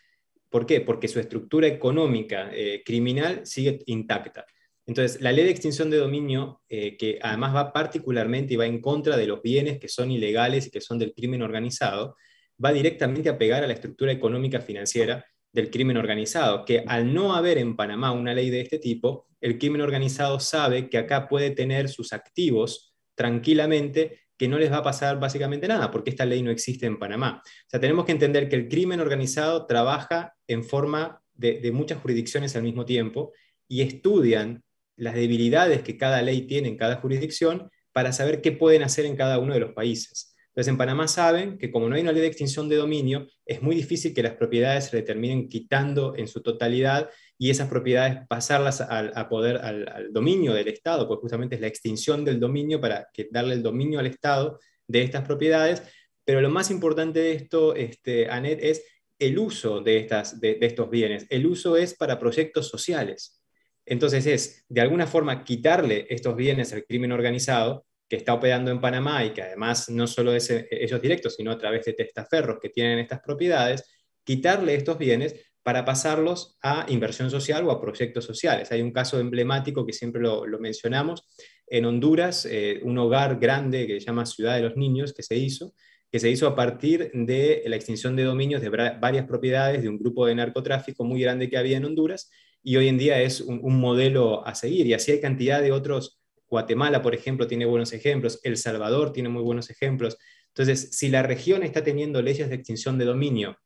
[0.50, 0.82] ¿Por qué?
[0.82, 4.46] Porque su estructura económica eh, criminal sigue intacta.
[4.86, 8.82] Entonces, la ley de extinción de dominio, eh, que además va particularmente y va en
[8.82, 12.18] contra de los bienes que son ilegales y que son del crimen organizado,
[12.64, 17.36] va directamente a pegar a la estructura económica financiera del crimen organizado, que al no
[17.36, 21.52] haber en Panamá una ley de este tipo, el crimen organizado sabe que acá puede
[21.52, 26.42] tener sus activos tranquilamente que no les va a pasar básicamente nada, porque esta ley
[26.42, 27.44] no existe en Panamá.
[27.46, 32.56] O sea, tenemos que entender que el crimen organizado trabaja en forma de, muchas jurisdicciones
[32.56, 33.34] al mismo tiempo
[33.68, 34.64] y estudian
[34.96, 39.16] las debilidades que cada ley tiene en cada jurisdicción para saber qué pueden hacer en
[39.16, 40.31] cada uno de los países.
[40.52, 43.62] Entonces, en Panamá saben que como no hay una ley de extinción de dominio, es
[43.62, 48.28] muy difícil que las propiedades se le terminen quitando en su totalidad y esas propiedades
[48.28, 52.82] pasarlas al, a poder, al, dominio del Estado, pues justamente es la extinción del dominio
[52.82, 55.84] para darle el dominio al Estado de estas propiedades.
[56.26, 58.84] Pero lo más importante de esto, este, Anet, es
[59.20, 61.28] el uso de, estas, de, estos bienes.
[61.30, 63.42] El uso es para proyectos sociales.
[63.86, 68.82] Entonces es, de alguna forma, quitarle estos bienes al crimen organizado, que está operando en
[68.82, 72.60] Panamá y que además no solo es eh, ellos directos, sino a través de testaferros
[72.62, 73.86] que tienen estas propiedades,
[74.26, 75.34] quitarle estos bienes
[75.64, 78.70] para pasarlos a inversión social o a proyectos sociales.
[78.74, 81.24] Hay un caso emblemático que siempre lo, mencionamos,
[81.66, 85.38] en Honduras, eh, un hogar grande que se llama Ciudad de los Niños, que se
[85.38, 85.74] hizo,
[86.12, 88.68] que se hizo a partir de la extinción de dominios de
[89.00, 92.30] varias propiedades de un grupo de narcotráfico muy grande que había en Honduras,
[92.62, 94.86] y hoy en día es un modelo a seguir.
[94.86, 96.21] Y así hay cantidad de otros,
[96.52, 100.18] Guatemala, por ejemplo, tiene buenos ejemplos, El Salvador tiene muy buenos ejemplos.
[100.50, 103.58] Entonces, si la región está teniendo leyes de extinción de dominio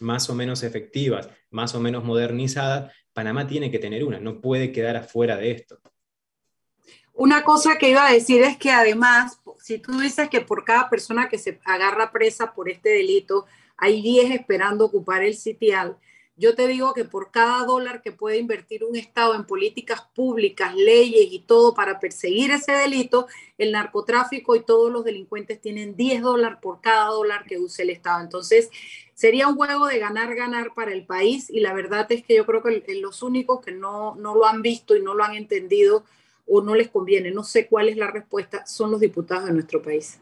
[0.00, 4.72] más o menos efectivas, más o menos modernizadas, Panamá tiene que tener una, no puede
[4.72, 5.78] quedar afuera de esto.
[7.12, 10.88] Una cosa que iba a decir es que además, si tú dices que por cada
[10.88, 13.44] persona que se agarra presa por este delito,
[13.76, 15.98] hay 10 esperando ocupar el sitial,
[16.36, 20.74] yo te digo que por cada dólar que puede invertir un Estado en políticas públicas,
[20.74, 23.26] leyes y todo para perseguir ese delito,
[23.58, 27.90] el narcotráfico y todos los delincuentes tienen 10 dólares por cada dólar que use el
[27.90, 28.22] Estado.
[28.22, 28.70] Entonces,
[29.14, 32.62] sería un juego de ganar-ganar para el país y la verdad es que yo creo
[32.62, 36.04] que los únicos que no, no lo han visto y no lo han entendido
[36.46, 39.80] o no les conviene, no sé cuál es la respuesta, son los diputados de nuestro
[39.80, 40.18] país.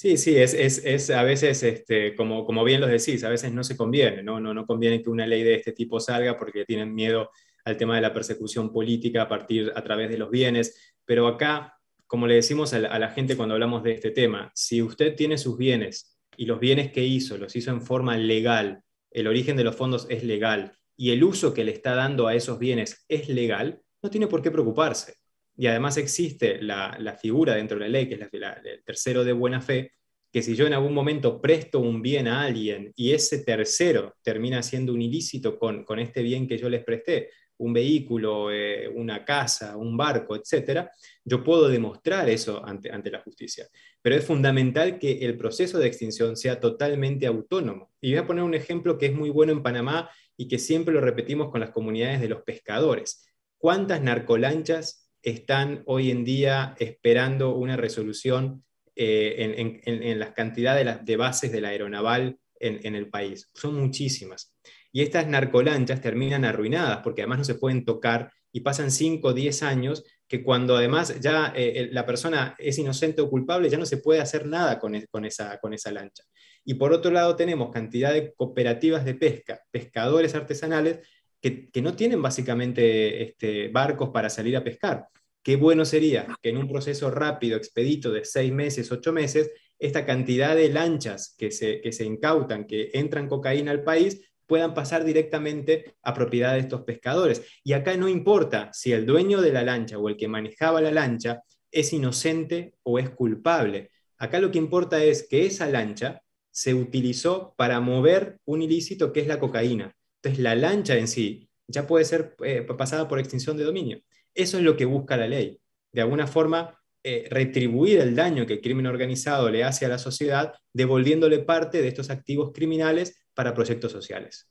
[0.00, 3.52] Sí, sí, es, es, es a veces, este, como, como, bien lo decís, a veces
[3.52, 4.40] no se conviene, ¿no?
[4.40, 4.54] ¿no?
[4.54, 7.28] No, conviene que una ley de este tipo salga porque tienen miedo
[7.66, 11.78] al tema de la persecución política a partir a través de los bienes, pero acá,
[12.06, 15.58] como le decimos a la gente cuando hablamos de este tema, si usted tiene sus
[15.58, 19.76] bienes y los bienes que hizo los hizo en forma legal, el origen de los
[19.76, 23.82] fondos es legal y el uso que le está dando a esos bienes es legal,
[24.02, 25.19] no tiene por qué preocuparse
[25.56, 29.32] y además existe la, figura dentro de la ley, que es la, el tercero de
[29.32, 29.92] buena fe,
[30.32, 34.62] que si yo en algún momento presto un bien a alguien y ese tercero termina
[34.62, 37.30] siendo un ilícito con, con este bien que yo les presté,
[37.60, 40.90] un vehículo, eh, una casa, un barco, etcétera,
[41.24, 43.68] yo puedo demostrar eso ante, ante la justicia.
[44.00, 47.92] Pero es fundamental que el proceso de extinción sea totalmente autónomo.
[48.00, 50.94] Y voy a poner un ejemplo que es muy bueno en Panamá y que siempre
[50.94, 53.26] lo repetimos con las comunidades de los pescadores.
[53.58, 58.64] ¿Cuántas narcolanchas están hoy en día esperando una resolución
[58.96, 63.50] eh, en, las cantidades de, bases de la aeronaval en, el país.
[63.54, 64.54] Son muchísimas.
[64.92, 69.32] Y estas narcolanchas terminan arruinadas porque además no se pueden tocar y pasan 5 o
[69.32, 73.86] 10 años que cuando además ya eh, la persona es inocente o culpable ya no
[73.86, 76.24] se puede hacer nada con, esa, con esa lancha.
[76.64, 81.00] Y por otro lado tenemos cantidad de cooperativas de pesca, pescadores artesanales
[81.40, 85.06] que, no tienen básicamente este, barcos para salir a pescar.
[85.42, 90.04] Qué bueno sería que en un proceso rápido, expedito de seis meses, ocho meses, esta
[90.04, 95.04] cantidad de lanchas que se, que se incautan, que entran cocaína al país, puedan pasar
[95.04, 97.42] directamente a propiedad de estos pescadores.
[97.64, 100.90] Y acá no importa si el dueño de la lancha o el que manejaba la
[100.90, 103.90] lancha es inocente o es culpable.
[104.18, 106.20] Acá lo que importa es que esa lancha
[106.50, 109.94] se utilizó para mover un ilícito que es la cocaína.
[110.22, 114.02] Entonces, la lancha en sí ya puede ser eh, pasada por extinción de dominio.
[114.34, 115.60] Eso es lo que busca la ley.
[115.92, 119.98] De alguna forma, eh, retribuir el daño que el crimen organizado le hace a la
[119.98, 124.46] sociedad, devolviéndole parte de estos activos criminales para proyectos sociales.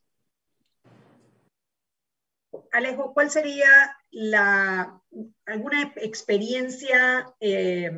[2.71, 3.95] Alejo, ¿cuál sería
[5.45, 7.91] alguna experiencia eh,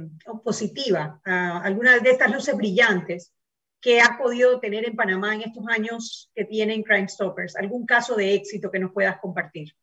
[0.44, 3.34] positiva, alguna de estas luces brillantes
[3.82, 7.56] que ha podido tener en Panamá en estos años que tienen Crime Stoppers?
[7.56, 9.74] ¿Algún caso de éxito que nos puedas compartir?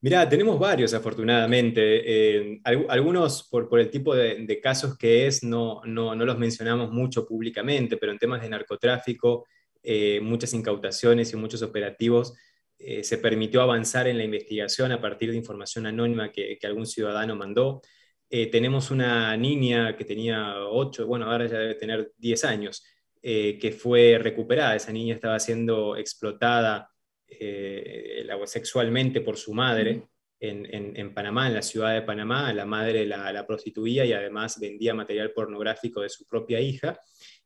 [0.00, 1.80] Mirá, tenemos varios afortunadamente.
[1.82, 6.92] Eh, algunos por, por, el tipo de, casos que es, no, no, no, los mencionamos
[6.92, 9.46] mucho públicamente, pero en temas de narcotráfico,
[9.82, 12.34] eh, muchas incautaciones y muchos operativos
[12.78, 16.86] eh, se permitió avanzar en la investigación a partir de información anónima que, que algún
[16.86, 17.82] ciudadano mandó.
[18.28, 22.84] tenemos una niña que tenía 8, bueno, ahora ya debe tener 10 años,
[23.22, 24.76] eh, que fue recuperada.
[24.76, 26.90] Esa niña estaba siendo explotada
[27.26, 30.08] eh, sexualmente por su madre
[30.40, 32.52] en, Panamá, en la ciudad de Panamá.
[32.52, 36.98] La madre la, prostituía y además vendía material pornográfico de su propia hija.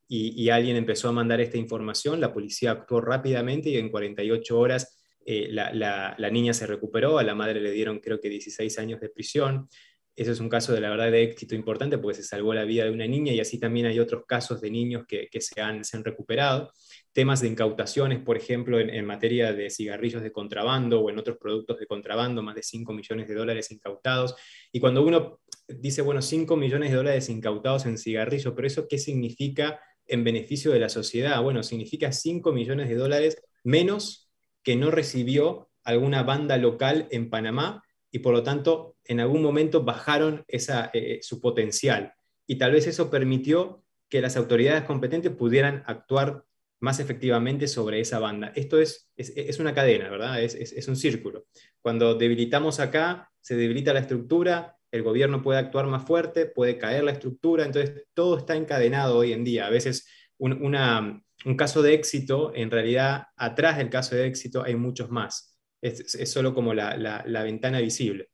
[0.07, 5.01] Y, alguien empezó a mandar esta información, la policía actuó rápidamente y en 48 horas
[5.25, 8.99] eh, la, la, niña se recuperó, a la madre le dieron creo que 16 años
[9.01, 9.69] de prisión.
[10.15, 12.83] Eso es un caso de la verdad de éxito importante porque se salvó la vida
[12.83, 15.97] de una niña y así también hay otros casos de niños que, se, han, se,
[15.97, 16.71] han, recuperado.
[17.11, 21.79] Temas de incautaciones, por ejemplo, en, materia de cigarrillos de contrabando o en otros productos
[21.79, 24.35] de contrabando, más de 5 millones de dólares incautados.
[24.71, 28.99] Y cuando uno dice, bueno, 5 millones de dólares incautados en cigarrillos, pero eso qué
[28.99, 31.41] significa en beneficio de la sociedad?
[31.41, 34.29] Bueno, significa 5 millones de dólares menos
[34.61, 39.83] que no recibió alguna banda local en Panamá y por lo tanto en algún momento
[39.83, 42.13] bajaron esa, eh, su potencial.
[42.45, 46.43] y tal vez eso permitió que las autoridades competentes pudieran actuar
[46.83, 48.51] más efectivamente sobre esa banda.
[48.55, 50.43] Esto es, es, una cadena, ¿verdad?
[50.43, 51.45] Es, un círculo.
[51.81, 57.05] Cuando debilitamos acá, se debilita la estructura, el gobierno puede actuar más fuerte, puede caer
[57.05, 59.65] la estructura, entonces todo está encadenado hoy en día.
[59.65, 60.05] A veces
[60.37, 65.57] un, caso de éxito, en realidad atrás del caso de éxito hay muchos más.
[65.81, 68.29] Es, solo como la, ventana visible.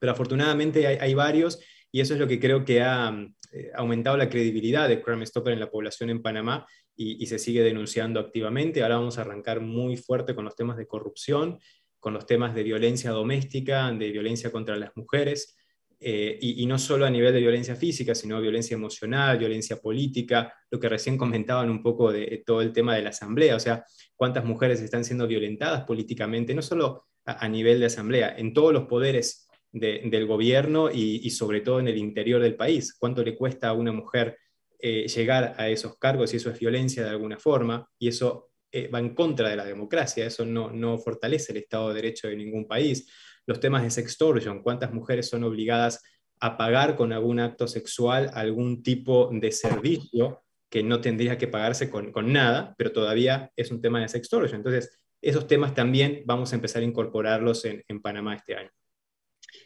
[0.00, 4.28] Pero afortunadamente hay, varios y eso es lo que creo que ha eh, aumentado la
[4.28, 8.82] credibilidad de Crime Stopper en la población en Panamá y, se sigue denunciando activamente.
[8.82, 11.60] Ahora vamos a arrancar muy fuerte con los temas de corrupción,
[12.00, 15.56] con los temas de violencia doméstica, de violencia contra las mujeres.
[16.00, 20.78] Eh, y, no solo a nivel de violencia física, sino violencia emocional, violencia política, lo
[20.78, 23.84] que recién comentaban un poco de, todo el tema de la asamblea, o sea,
[24.14, 28.84] cuántas mujeres están siendo violentadas políticamente, no solo a, nivel de asamblea, en todos los
[28.84, 32.94] poderes del gobierno y, sobre todo en el interior del país.
[32.98, 34.38] ¿Cuánto le cuesta a una mujer
[34.78, 37.88] eh, llegar a esos cargos y eso es violencia de alguna forma?
[37.98, 41.88] Y eso eh, va en contra de la democracia, eso no, no fortalece el Estado
[41.88, 43.10] de Derecho de ningún país.
[43.46, 46.02] Los temas de sextortion, cuántas mujeres son obligadas
[46.40, 51.90] a pagar con algún acto sexual algún tipo de servicio que no tendría que pagarse
[51.90, 54.58] con, con nada, pero todavía es un tema de sextortion.
[54.58, 58.70] Entonces, esos temas también vamos a empezar a incorporarlos en, en Panamá este año.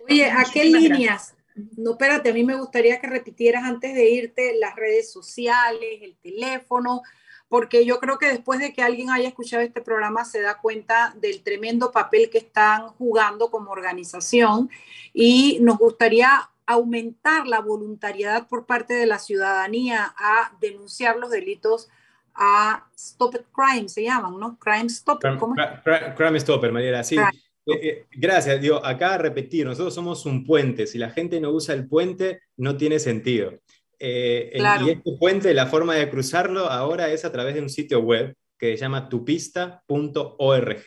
[0.08, 1.34] Oye, ¿a qué líneas?
[1.76, 6.16] No, espérate, a mí me gustaría que repitieras antes de irte las redes sociales, el
[6.16, 7.02] teléfono,
[7.48, 11.14] porque yo creo que después de que alguien haya escuchado este programa se da cuenta
[11.20, 14.70] del tremendo papel que están jugando como organización
[15.12, 21.90] y nos gustaría aumentar la voluntariedad por parte de la ciudadanía a denunciar los delitos
[22.34, 24.56] a Stop Crime, se llaman, ¿no?
[24.58, 25.36] Crime Stopper.
[25.36, 25.54] ¿cómo?
[26.16, 27.16] Crime, Stopper, Mariela, sí.
[27.66, 31.86] Eh, gracias, digo, acá repetir, nosotros somos un puente, si la gente no usa el
[31.88, 33.52] puente, no tiene sentido.
[33.98, 38.00] Eh, y este puente, la forma de cruzarlo ahora es a través de un sitio
[38.00, 40.84] web que se llama tupista.org,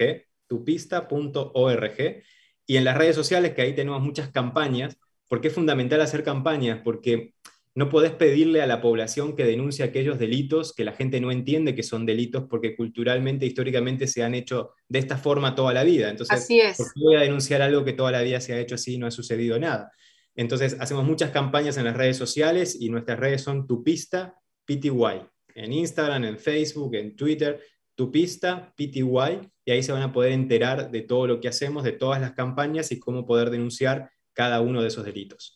[0.47, 2.23] tupista.org,
[2.67, 4.97] y en las redes sociales, que ahí tenemos muchas campañas,
[5.29, 7.34] porque es fundamental hacer campañas, porque
[7.75, 11.75] no podés pedirle a la población que denuncie aquellos delitos que la gente no entiende
[11.75, 16.09] que son delitos porque culturalmente, históricamente se han hecho de esta forma toda la vida.
[16.09, 16.77] Entonces, así es.
[16.77, 18.97] ¿por qué voy a denunciar algo que toda la vida se ha hecho así y
[18.97, 19.91] no ha sucedido nada?
[20.35, 25.27] Entonces, hacemos muchas campañas en las redes sociales y nuestras redes son Tupista PTY.
[25.53, 27.61] En Instagram, en Facebook, en Twitter,
[27.93, 29.51] Tupista PTY.
[29.65, 32.31] Y ahí se van a poder enterar de todo lo que hacemos, de todas las
[32.31, 35.54] campañas y cómo poder denunciar cada uno de esos delitos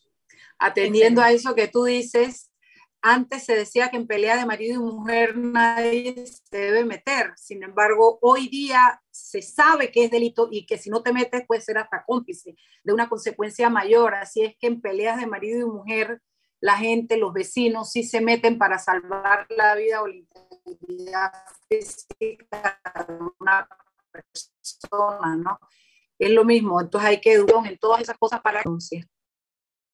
[0.60, 2.50] atendiendo a eso que tú dices,
[3.02, 7.32] antes se decía que en pelea de marido y mujer nadie se debe meter.
[7.36, 11.46] Sin embargo, hoy día se sabe que es delito y que si no te metes
[11.46, 14.14] puede ser hasta cómplice de una consecuencia mayor.
[14.14, 16.20] Así es que en peleas de marido y mujer,
[16.60, 21.32] la gente, los vecinos, sí se meten para salvar la vida o la integridad
[21.70, 23.66] física de una
[24.12, 25.58] persona, ¿no?
[26.18, 26.78] Es lo mismo.
[26.78, 29.06] Entonces hay que educar en todas esas cosas para denunciar.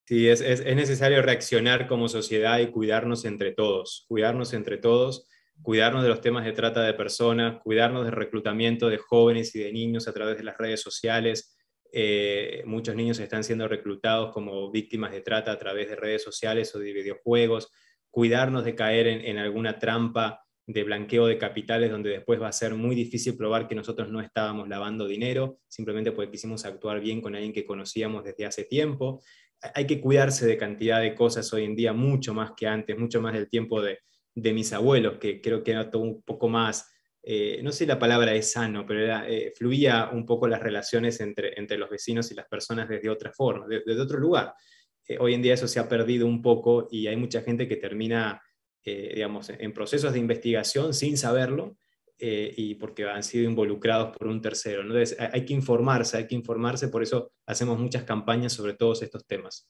[0.07, 5.27] Sí, es, es, es, necesario reaccionar como sociedad y cuidarnos entre todos, cuidarnos entre todos,
[5.63, 9.73] cuidarnos de los temas de trata de personas, cuidarnos del reclutamiento de jóvenes y de
[9.73, 11.59] niños a través de las redes sociales.
[11.91, 16.73] Eh, muchos niños están siendo reclutados como víctimas de trata a través de redes sociales
[16.77, 17.73] o de videojuegos,
[18.09, 22.75] cuidarnos de caer en alguna trampa de blanqueo de capitales donde después va a ser
[22.75, 27.37] muy difícil probar que nosotros no estábamos lavando dinero, simplemente porque quisimos actuar bien con
[27.37, 29.23] alguien que conocíamos desde hace tiempo
[29.75, 33.21] hay que cuidarse de cantidad de cosas hoy en día, mucho más que antes, mucho
[33.21, 33.99] más del tiempo de,
[34.35, 36.93] mis abuelos, que creo que era todo un poco más,
[37.23, 41.59] eh, no sé la palabra es sano, pero eh, fluía un poco las relaciones entre,
[41.59, 44.53] entre los vecinos y las personas desde otra forma, desde, otro lugar.
[45.09, 47.77] Eh, hoy en día eso se ha perdido un poco y hay mucha gente que
[47.77, 48.43] termina,
[48.85, 51.77] digamos, en procesos de investigación sin saberlo
[52.19, 54.83] eh, y porque han sido involucrados por un tercero.
[54.83, 59.27] Entonces, hay que informarse, hay que informarse, por eso hacemos muchas campañas sobre todos estos
[59.27, 59.69] temas.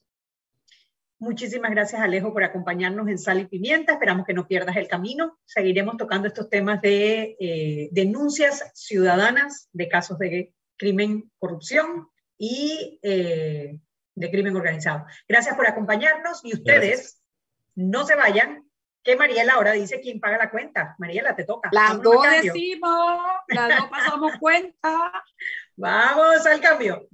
[1.18, 3.94] Muchísimas gracias, Alejo, por acompañarnos en Sal y Pimienta.
[3.94, 5.38] Esperamos que no pierdas el camino.
[5.46, 13.80] Seguiremos tocando estos temas de eh, denuncias ciudadanas de casos de crimen, corrupción y eh,
[14.14, 15.06] de crimen organizado.
[15.26, 17.22] Gracias por acompañarnos y ustedes
[17.74, 18.65] no se vayan
[19.06, 20.96] que Mariela ahora dice quién paga la cuenta.
[20.98, 21.70] Mariela, te toca.
[21.72, 25.24] Las dos decimos, las dos pasamos cuenta.
[25.76, 27.08] Vamos al cambio.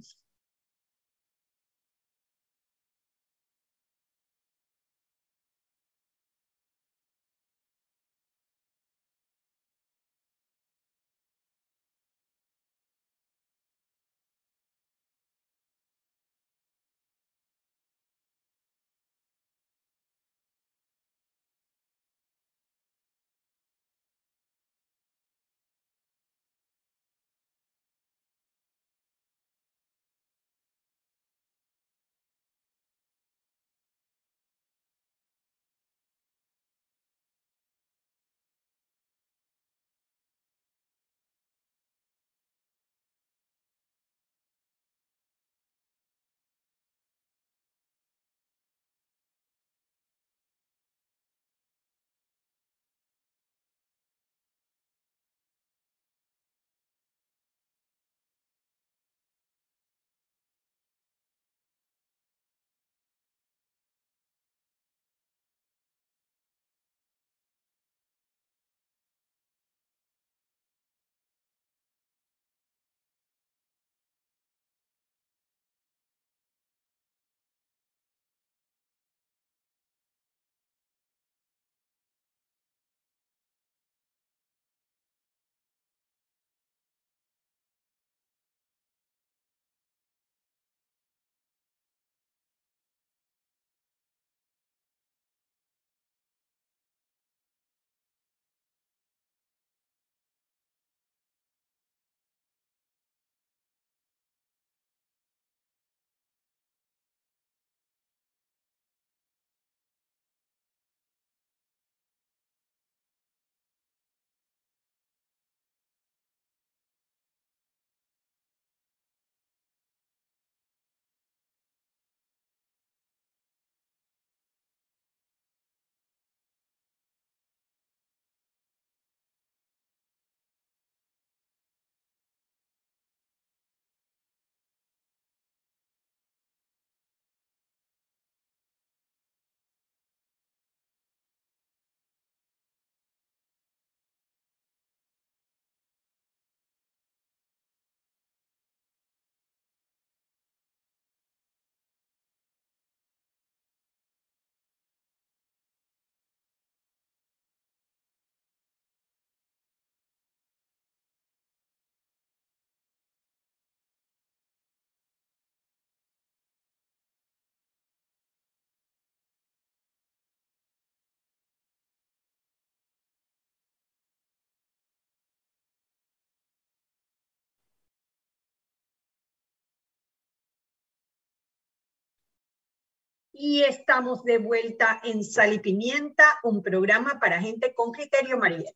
[183.33, 188.71] Y estamos de vuelta en Sal y Pimienta, un programa para gente con criterio, Mariela.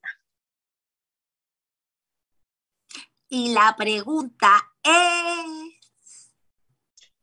[3.30, 4.50] Y la pregunta
[4.84, 6.32] es...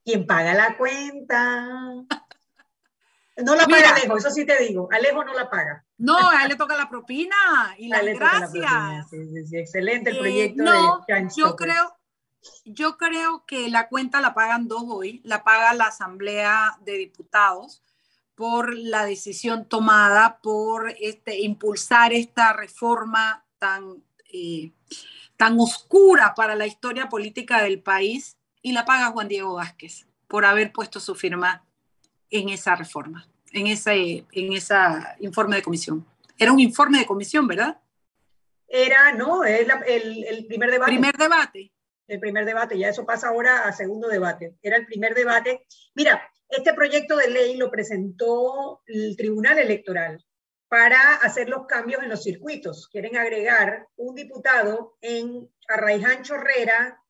[0.05, 1.67] ¿Quién paga la cuenta?
[3.39, 4.89] No la paga Alejo, eso sí te digo.
[4.93, 5.85] Alejo no la paga.
[5.97, 7.35] No, a él le toca la propina
[7.79, 9.11] y las gracias.
[9.11, 11.05] Sí, sí, excelente el eh, proyecto no,
[11.35, 11.97] Yo creo,
[12.65, 17.83] yo creo que la cuenta la pagan dos hoy, la paga la Asamblea de Diputados
[18.35, 24.73] por la decisión tomada por este, impulsar esta reforma tan, eh,
[25.37, 30.45] tan oscura para la historia política del país y la paga Juan Diego Vázquez por
[30.45, 31.65] haber puesto su firma
[32.31, 36.05] en esa reforma, en ese en esa informe de comisión.
[36.37, 37.81] Era un informe de comisión, ¿verdad?
[38.67, 40.91] Era, no, es el, el primer debate.
[40.91, 41.75] Primer debate
[42.07, 44.57] el primer debate, ya eso pasa ahora a segundo debate.
[44.63, 45.67] Era el primer debate.
[45.95, 50.25] Mira, este proyecto de ley lo presentó el Tribunal Electoral
[50.69, 52.89] para hacer los cambios en los circuitos.
[52.89, 57.01] Quieren agregar un diputado en Arraiján Chorrera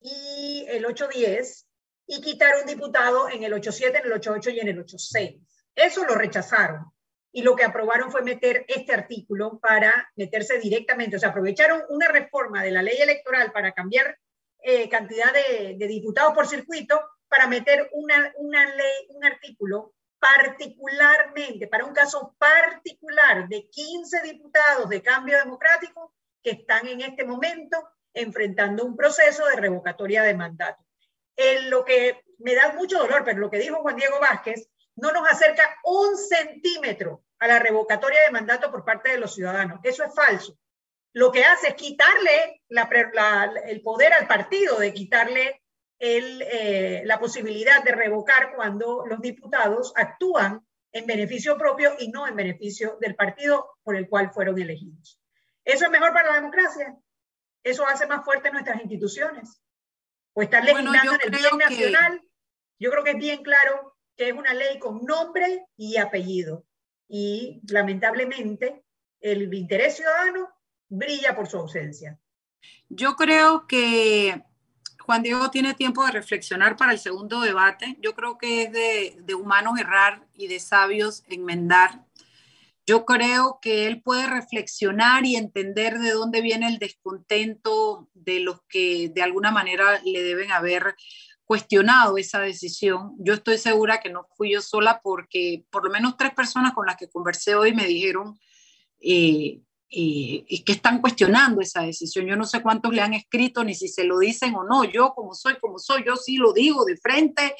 [0.00, 1.66] y el 810
[2.06, 5.40] y quitar un diputado en el 87, en el 88 y en el 86.
[5.74, 6.93] Eso lo rechazaron
[7.36, 12.06] y lo que aprobaron fue meter este artículo para meterse directamente, o sea, aprovecharon una
[12.06, 14.16] reforma de la ley electoral para cambiar
[14.62, 21.84] eh, cantidad de, diputados por circuito para meter una, una ley, un artículo particularmente, para
[21.84, 27.76] un caso particular de 15 diputados de cambio democrático que están en este momento
[28.12, 30.84] enfrentando un proceso de revocatoria de mandato.
[31.34, 35.10] En lo que me da mucho dolor, pero lo que dijo Juan Diego Vázquez no
[35.10, 39.80] nos acerca un centímetro a la revocatoria de mandato por parte de los ciudadanos.
[39.82, 40.58] Eso es falso.
[41.12, 45.62] Lo que hace es quitarle el poder al partido, de quitarle
[45.98, 52.36] eh, la posibilidad de revocar cuando los diputados actúan en beneficio propio y no en
[52.36, 55.20] beneficio del partido por el cual fueron elegidos.
[55.64, 56.96] ¿Eso es mejor para la democracia?
[57.62, 59.62] ¿Eso hace más fuerte nuestras instituciones?
[60.34, 62.22] ¿O estar legislando en el bien nacional?
[62.78, 66.64] Yo creo que es bien claro que es una ley con nombre y apellido
[67.08, 68.84] y lamentablemente
[69.20, 70.48] el interés ciudadano
[70.88, 72.18] brilla por su ausencia.
[72.88, 74.42] Yo creo que
[75.00, 77.96] Juan Diego tiene tiempo de reflexionar para el segundo debate.
[78.00, 82.04] Yo creo que es de, de humanos errar y de sabios enmendar.
[82.86, 88.60] Yo creo que él puede reflexionar y entender de dónde viene el descontento de los
[88.68, 90.94] que de alguna manera le deben haber
[91.44, 93.14] cuestionado esa decisión.
[93.18, 96.86] Yo estoy segura que no fui yo sola porque por lo menos tres personas con
[96.86, 98.38] las que conversé hoy me dijeron
[99.00, 102.26] eh, eh, que están cuestionando esa decisión.
[102.26, 104.84] Yo no sé cuántos le han escrito ni si se lo dicen o no.
[104.84, 107.54] Yo como soy, como soy, yo sí lo digo de frente,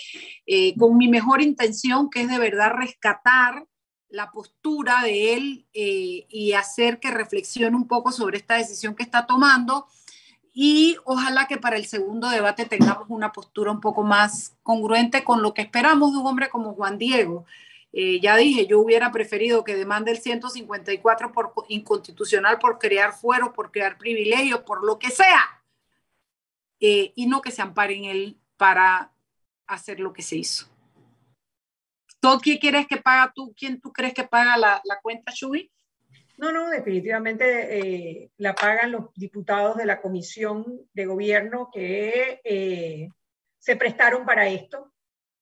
[0.47, 3.67] eh, con mi mejor intención, que es de verdad rescatar
[4.09, 9.27] la postura de él y hacer que reflexione un poco sobre esta decisión que está
[9.27, 9.89] tomando
[10.57, 15.43] y ojalá que para el segundo debate tengamos una postura un poco más congruente con
[15.43, 17.45] lo que esperamos de un hombre como Juan Diego.
[17.93, 23.53] Eh, ya dije, yo hubiera preferido que demande el 154 por inconstitucional por crear fuero,
[23.53, 25.63] por crear privilegios, por lo que sea,
[26.79, 29.13] eh, y no que se ampare en él para
[29.67, 30.69] hacer lo que se hizo.
[32.21, 33.53] ¿Tú quién quieres que paga tú?
[33.57, 35.71] ¿Quién tú crees que paga la, la cuenta, Shubi?
[36.37, 43.09] No, no, definitivamente eh, la pagan los diputados de la comisión de gobierno que eh,
[43.59, 44.93] se prestaron para esto.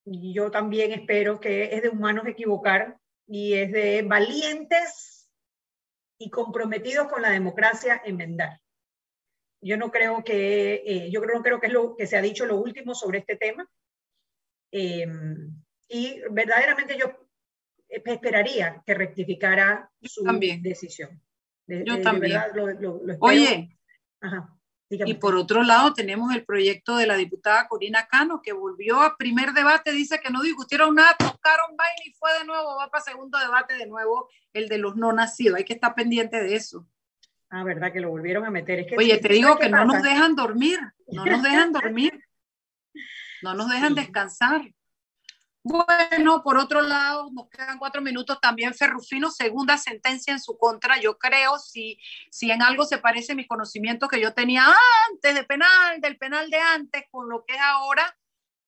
[0.05, 5.31] Y yo también espero que es de humanos equivocar y es de valientes
[6.19, 8.61] y comprometidos con la democracia enmendar.
[9.63, 12.45] Yo no creo que, eh, yo no creo que es lo que se ha dicho
[12.45, 13.67] lo último sobre este tema.
[15.95, 17.22] y verdaderamente yo
[17.93, 20.25] esperaría que rectificara su
[20.61, 21.21] decisión.
[21.67, 22.41] Yo también.
[23.21, 23.79] Oye,
[24.91, 29.17] y por otro lado tenemos el proyecto de la diputada Corina Cano, que volvió a
[29.17, 33.03] primer debate, dice que no discutieron nada, tocaron baile y fue de nuevo, va para
[33.03, 35.59] segundo debate de nuevo, el de los no nacidos.
[35.59, 36.87] Hay que estar pendiente de eso.
[37.49, 38.87] Ah, verdad que lo volvieron a meter.
[38.97, 40.79] Oye, te digo que no nos dejan dormir,
[41.09, 42.25] no nos dejan dormir,
[43.43, 44.63] no nos dejan descansar.
[45.65, 48.75] Bueno, por otro lado, nos quedan cuatro minutos también.
[48.75, 51.01] Ferrufino, segunda sentencia en su contra.
[51.01, 51.99] Yo creo, si,
[52.31, 54.67] si en algo se parece mi conocimiento que yo tenía
[55.11, 58.19] antes de penal, del penal de antes, con lo que es ahora,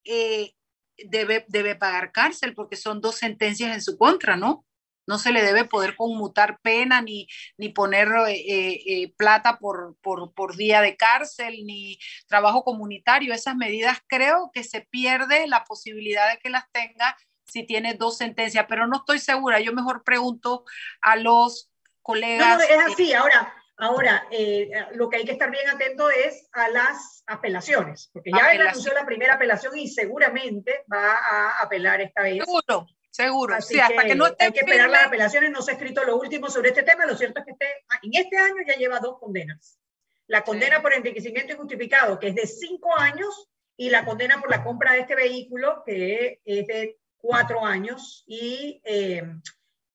[0.04, 0.54] eh,
[0.96, 4.64] debe, debe pagar cárcel porque son dos sentencias en su contra, ¿no?
[5.06, 9.96] No se le debe poder conmutar pena ni, ni poner eh, eh, eh, plata por,
[10.00, 13.34] por, por, día de cárcel ni trabajo comunitario.
[13.34, 18.16] Esas medidas creo que se pierde la posibilidad de que las tenga si tiene dos
[18.16, 19.60] sentencias, pero no estoy segura.
[19.60, 20.64] Yo mejor pregunto
[21.00, 21.70] a los
[22.02, 22.58] colegas.
[22.58, 23.12] No, es así.
[23.12, 28.30] Ahora, ahora eh, lo que hay que estar bien atento es a las apelaciones, porque
[28.30, 32.44] ya él anunció la primera apelación y seguramente va a apelar esta vez.
[32.44, 33.54] Seguro, seguro.
[33.54, 35.52] Así hasta que, no hay que esperar las apelaciones.
[35.52, 37.06] No se ha escrito lo último sobre este tema.
[37.06, 37.66] Lo cierto es que este,
[38.02, 39.78] en este año ya lleva dos condenas.
[40.26, 44.64] La condena por enriquecimiento injustificado, que es de cinco años, y la condena por la
[44.64, 49.22] compra de este vehículo, que es de cuatro años, y eh,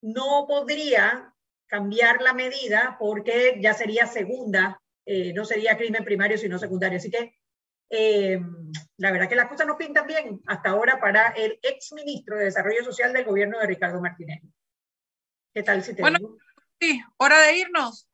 [0.02, 1.34] no podría
[1.68, 6.98] cambiar la medida porque ya sería segunda, eh, no sería crimen primario, sino secundario.
[6.98, 7.34] Así que
[7.90, 8.40] eh,
[8.98, 12.46] la verdad que las cosas no pintan bien hasta ahora para el ex ministro de
[12.46, 14.42] Desarrollo Social del gobierno de Ricardo Martínez.
[15.54, 16.20] ¿Qué tal si te Bueno,
[16.80, 18.08] sí, hora de irnos.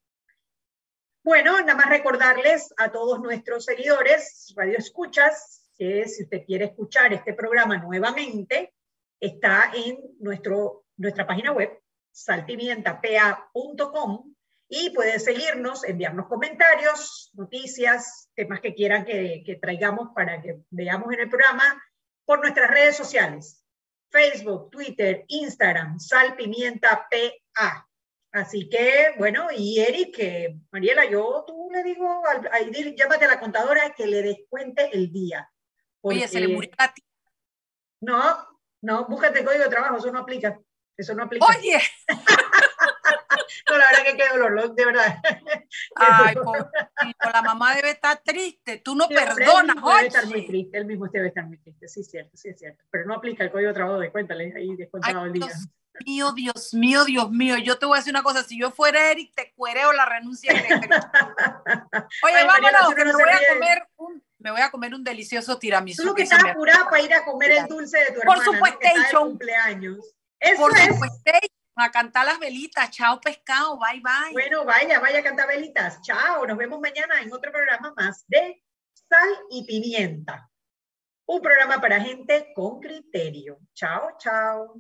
[1.24, 7.12] Bueno, nada más recordarles a todos nuestros seguidores, Radio Escuchas, que si usted quiere escuchar
[7.14, 8.76] este programa nuevamente,
[9.20, 14.35] está en nuestro, nuestra página web, saltimientapa.com,
[14.68, 21.14] y puede seguirnos, enviarnos comentarios, noticias, temas que quieran que, que traigamos para que veamos
[21.14, 21.82] en el programa
[22.26, 23.64] por nuestras redes sociales,
[24.10, 27.88] Facebook, Twitter, Instagram, Salpimienta PA.
[28.32, 33.40] Así que, bueno, y Eric, que Mariela, yo tú le digo, al, llámate a la
[33.40, 35.50] contadora que le descuente el día.
[36.02, 37.02] Oye, se le murió a ti.
[38.02, 38.46] No,
[38.82, 40.60] no, búscate el código de trabajo, eso no aplica.
[40.98, 41.46] Eso no aplica.
[41.46, 41.80] Oye.
[43.70, 45.22] no, la verdad que qué dolor, de verdad.
[45.96, 46.72] Ay, por,
[47.34, 48.78] la mamá debe estar triste.
[48.78, 49.96] Tú no perdonas, oye.
[49.96, 52.60] Debe estar muy triste, él mismo debe estar muy triste, sí es cierto, sí es
[52.60, 52.84] cierto.
[52.90, 55.48] Pero no aplica el código de trabajo, descuéntale ahí descontado el día
[56.04, 57.58] mío, Dios mío, Dios mío.
[57.58, 60.52] Yo te voy a decir una cosa, si yo fuera Eric, te cuereo la renuncia
[62.24, 66.02] Oye, vámonos, me, voy a comer un, me voy a comer un delicioso tiramisú.
[66.02, 68.44] Tú lo que estás apurada para ir a comer el dulce de tu hermana, Por
[68.44, 70.16] supuesto, cumpleaños.
[70.40, 71.32] Eso Por supuesto,
[71.76, 72.90] a cantar las velitas.
[72.92, 73.78] Chao, pescado.
[73.78, 74.32] Bye, bye.
[74.32, 76.02] Bueno, vaya, vaya a cantar velitas.
[76.02, 78.64] Chao, nos vemos mañana en otro programa más de
[78.94, 80.50] Sal y Pimienta.
[81.28, 83.60] Un programa para gente con criterio.
[83.74, 84.76] Chao, chao.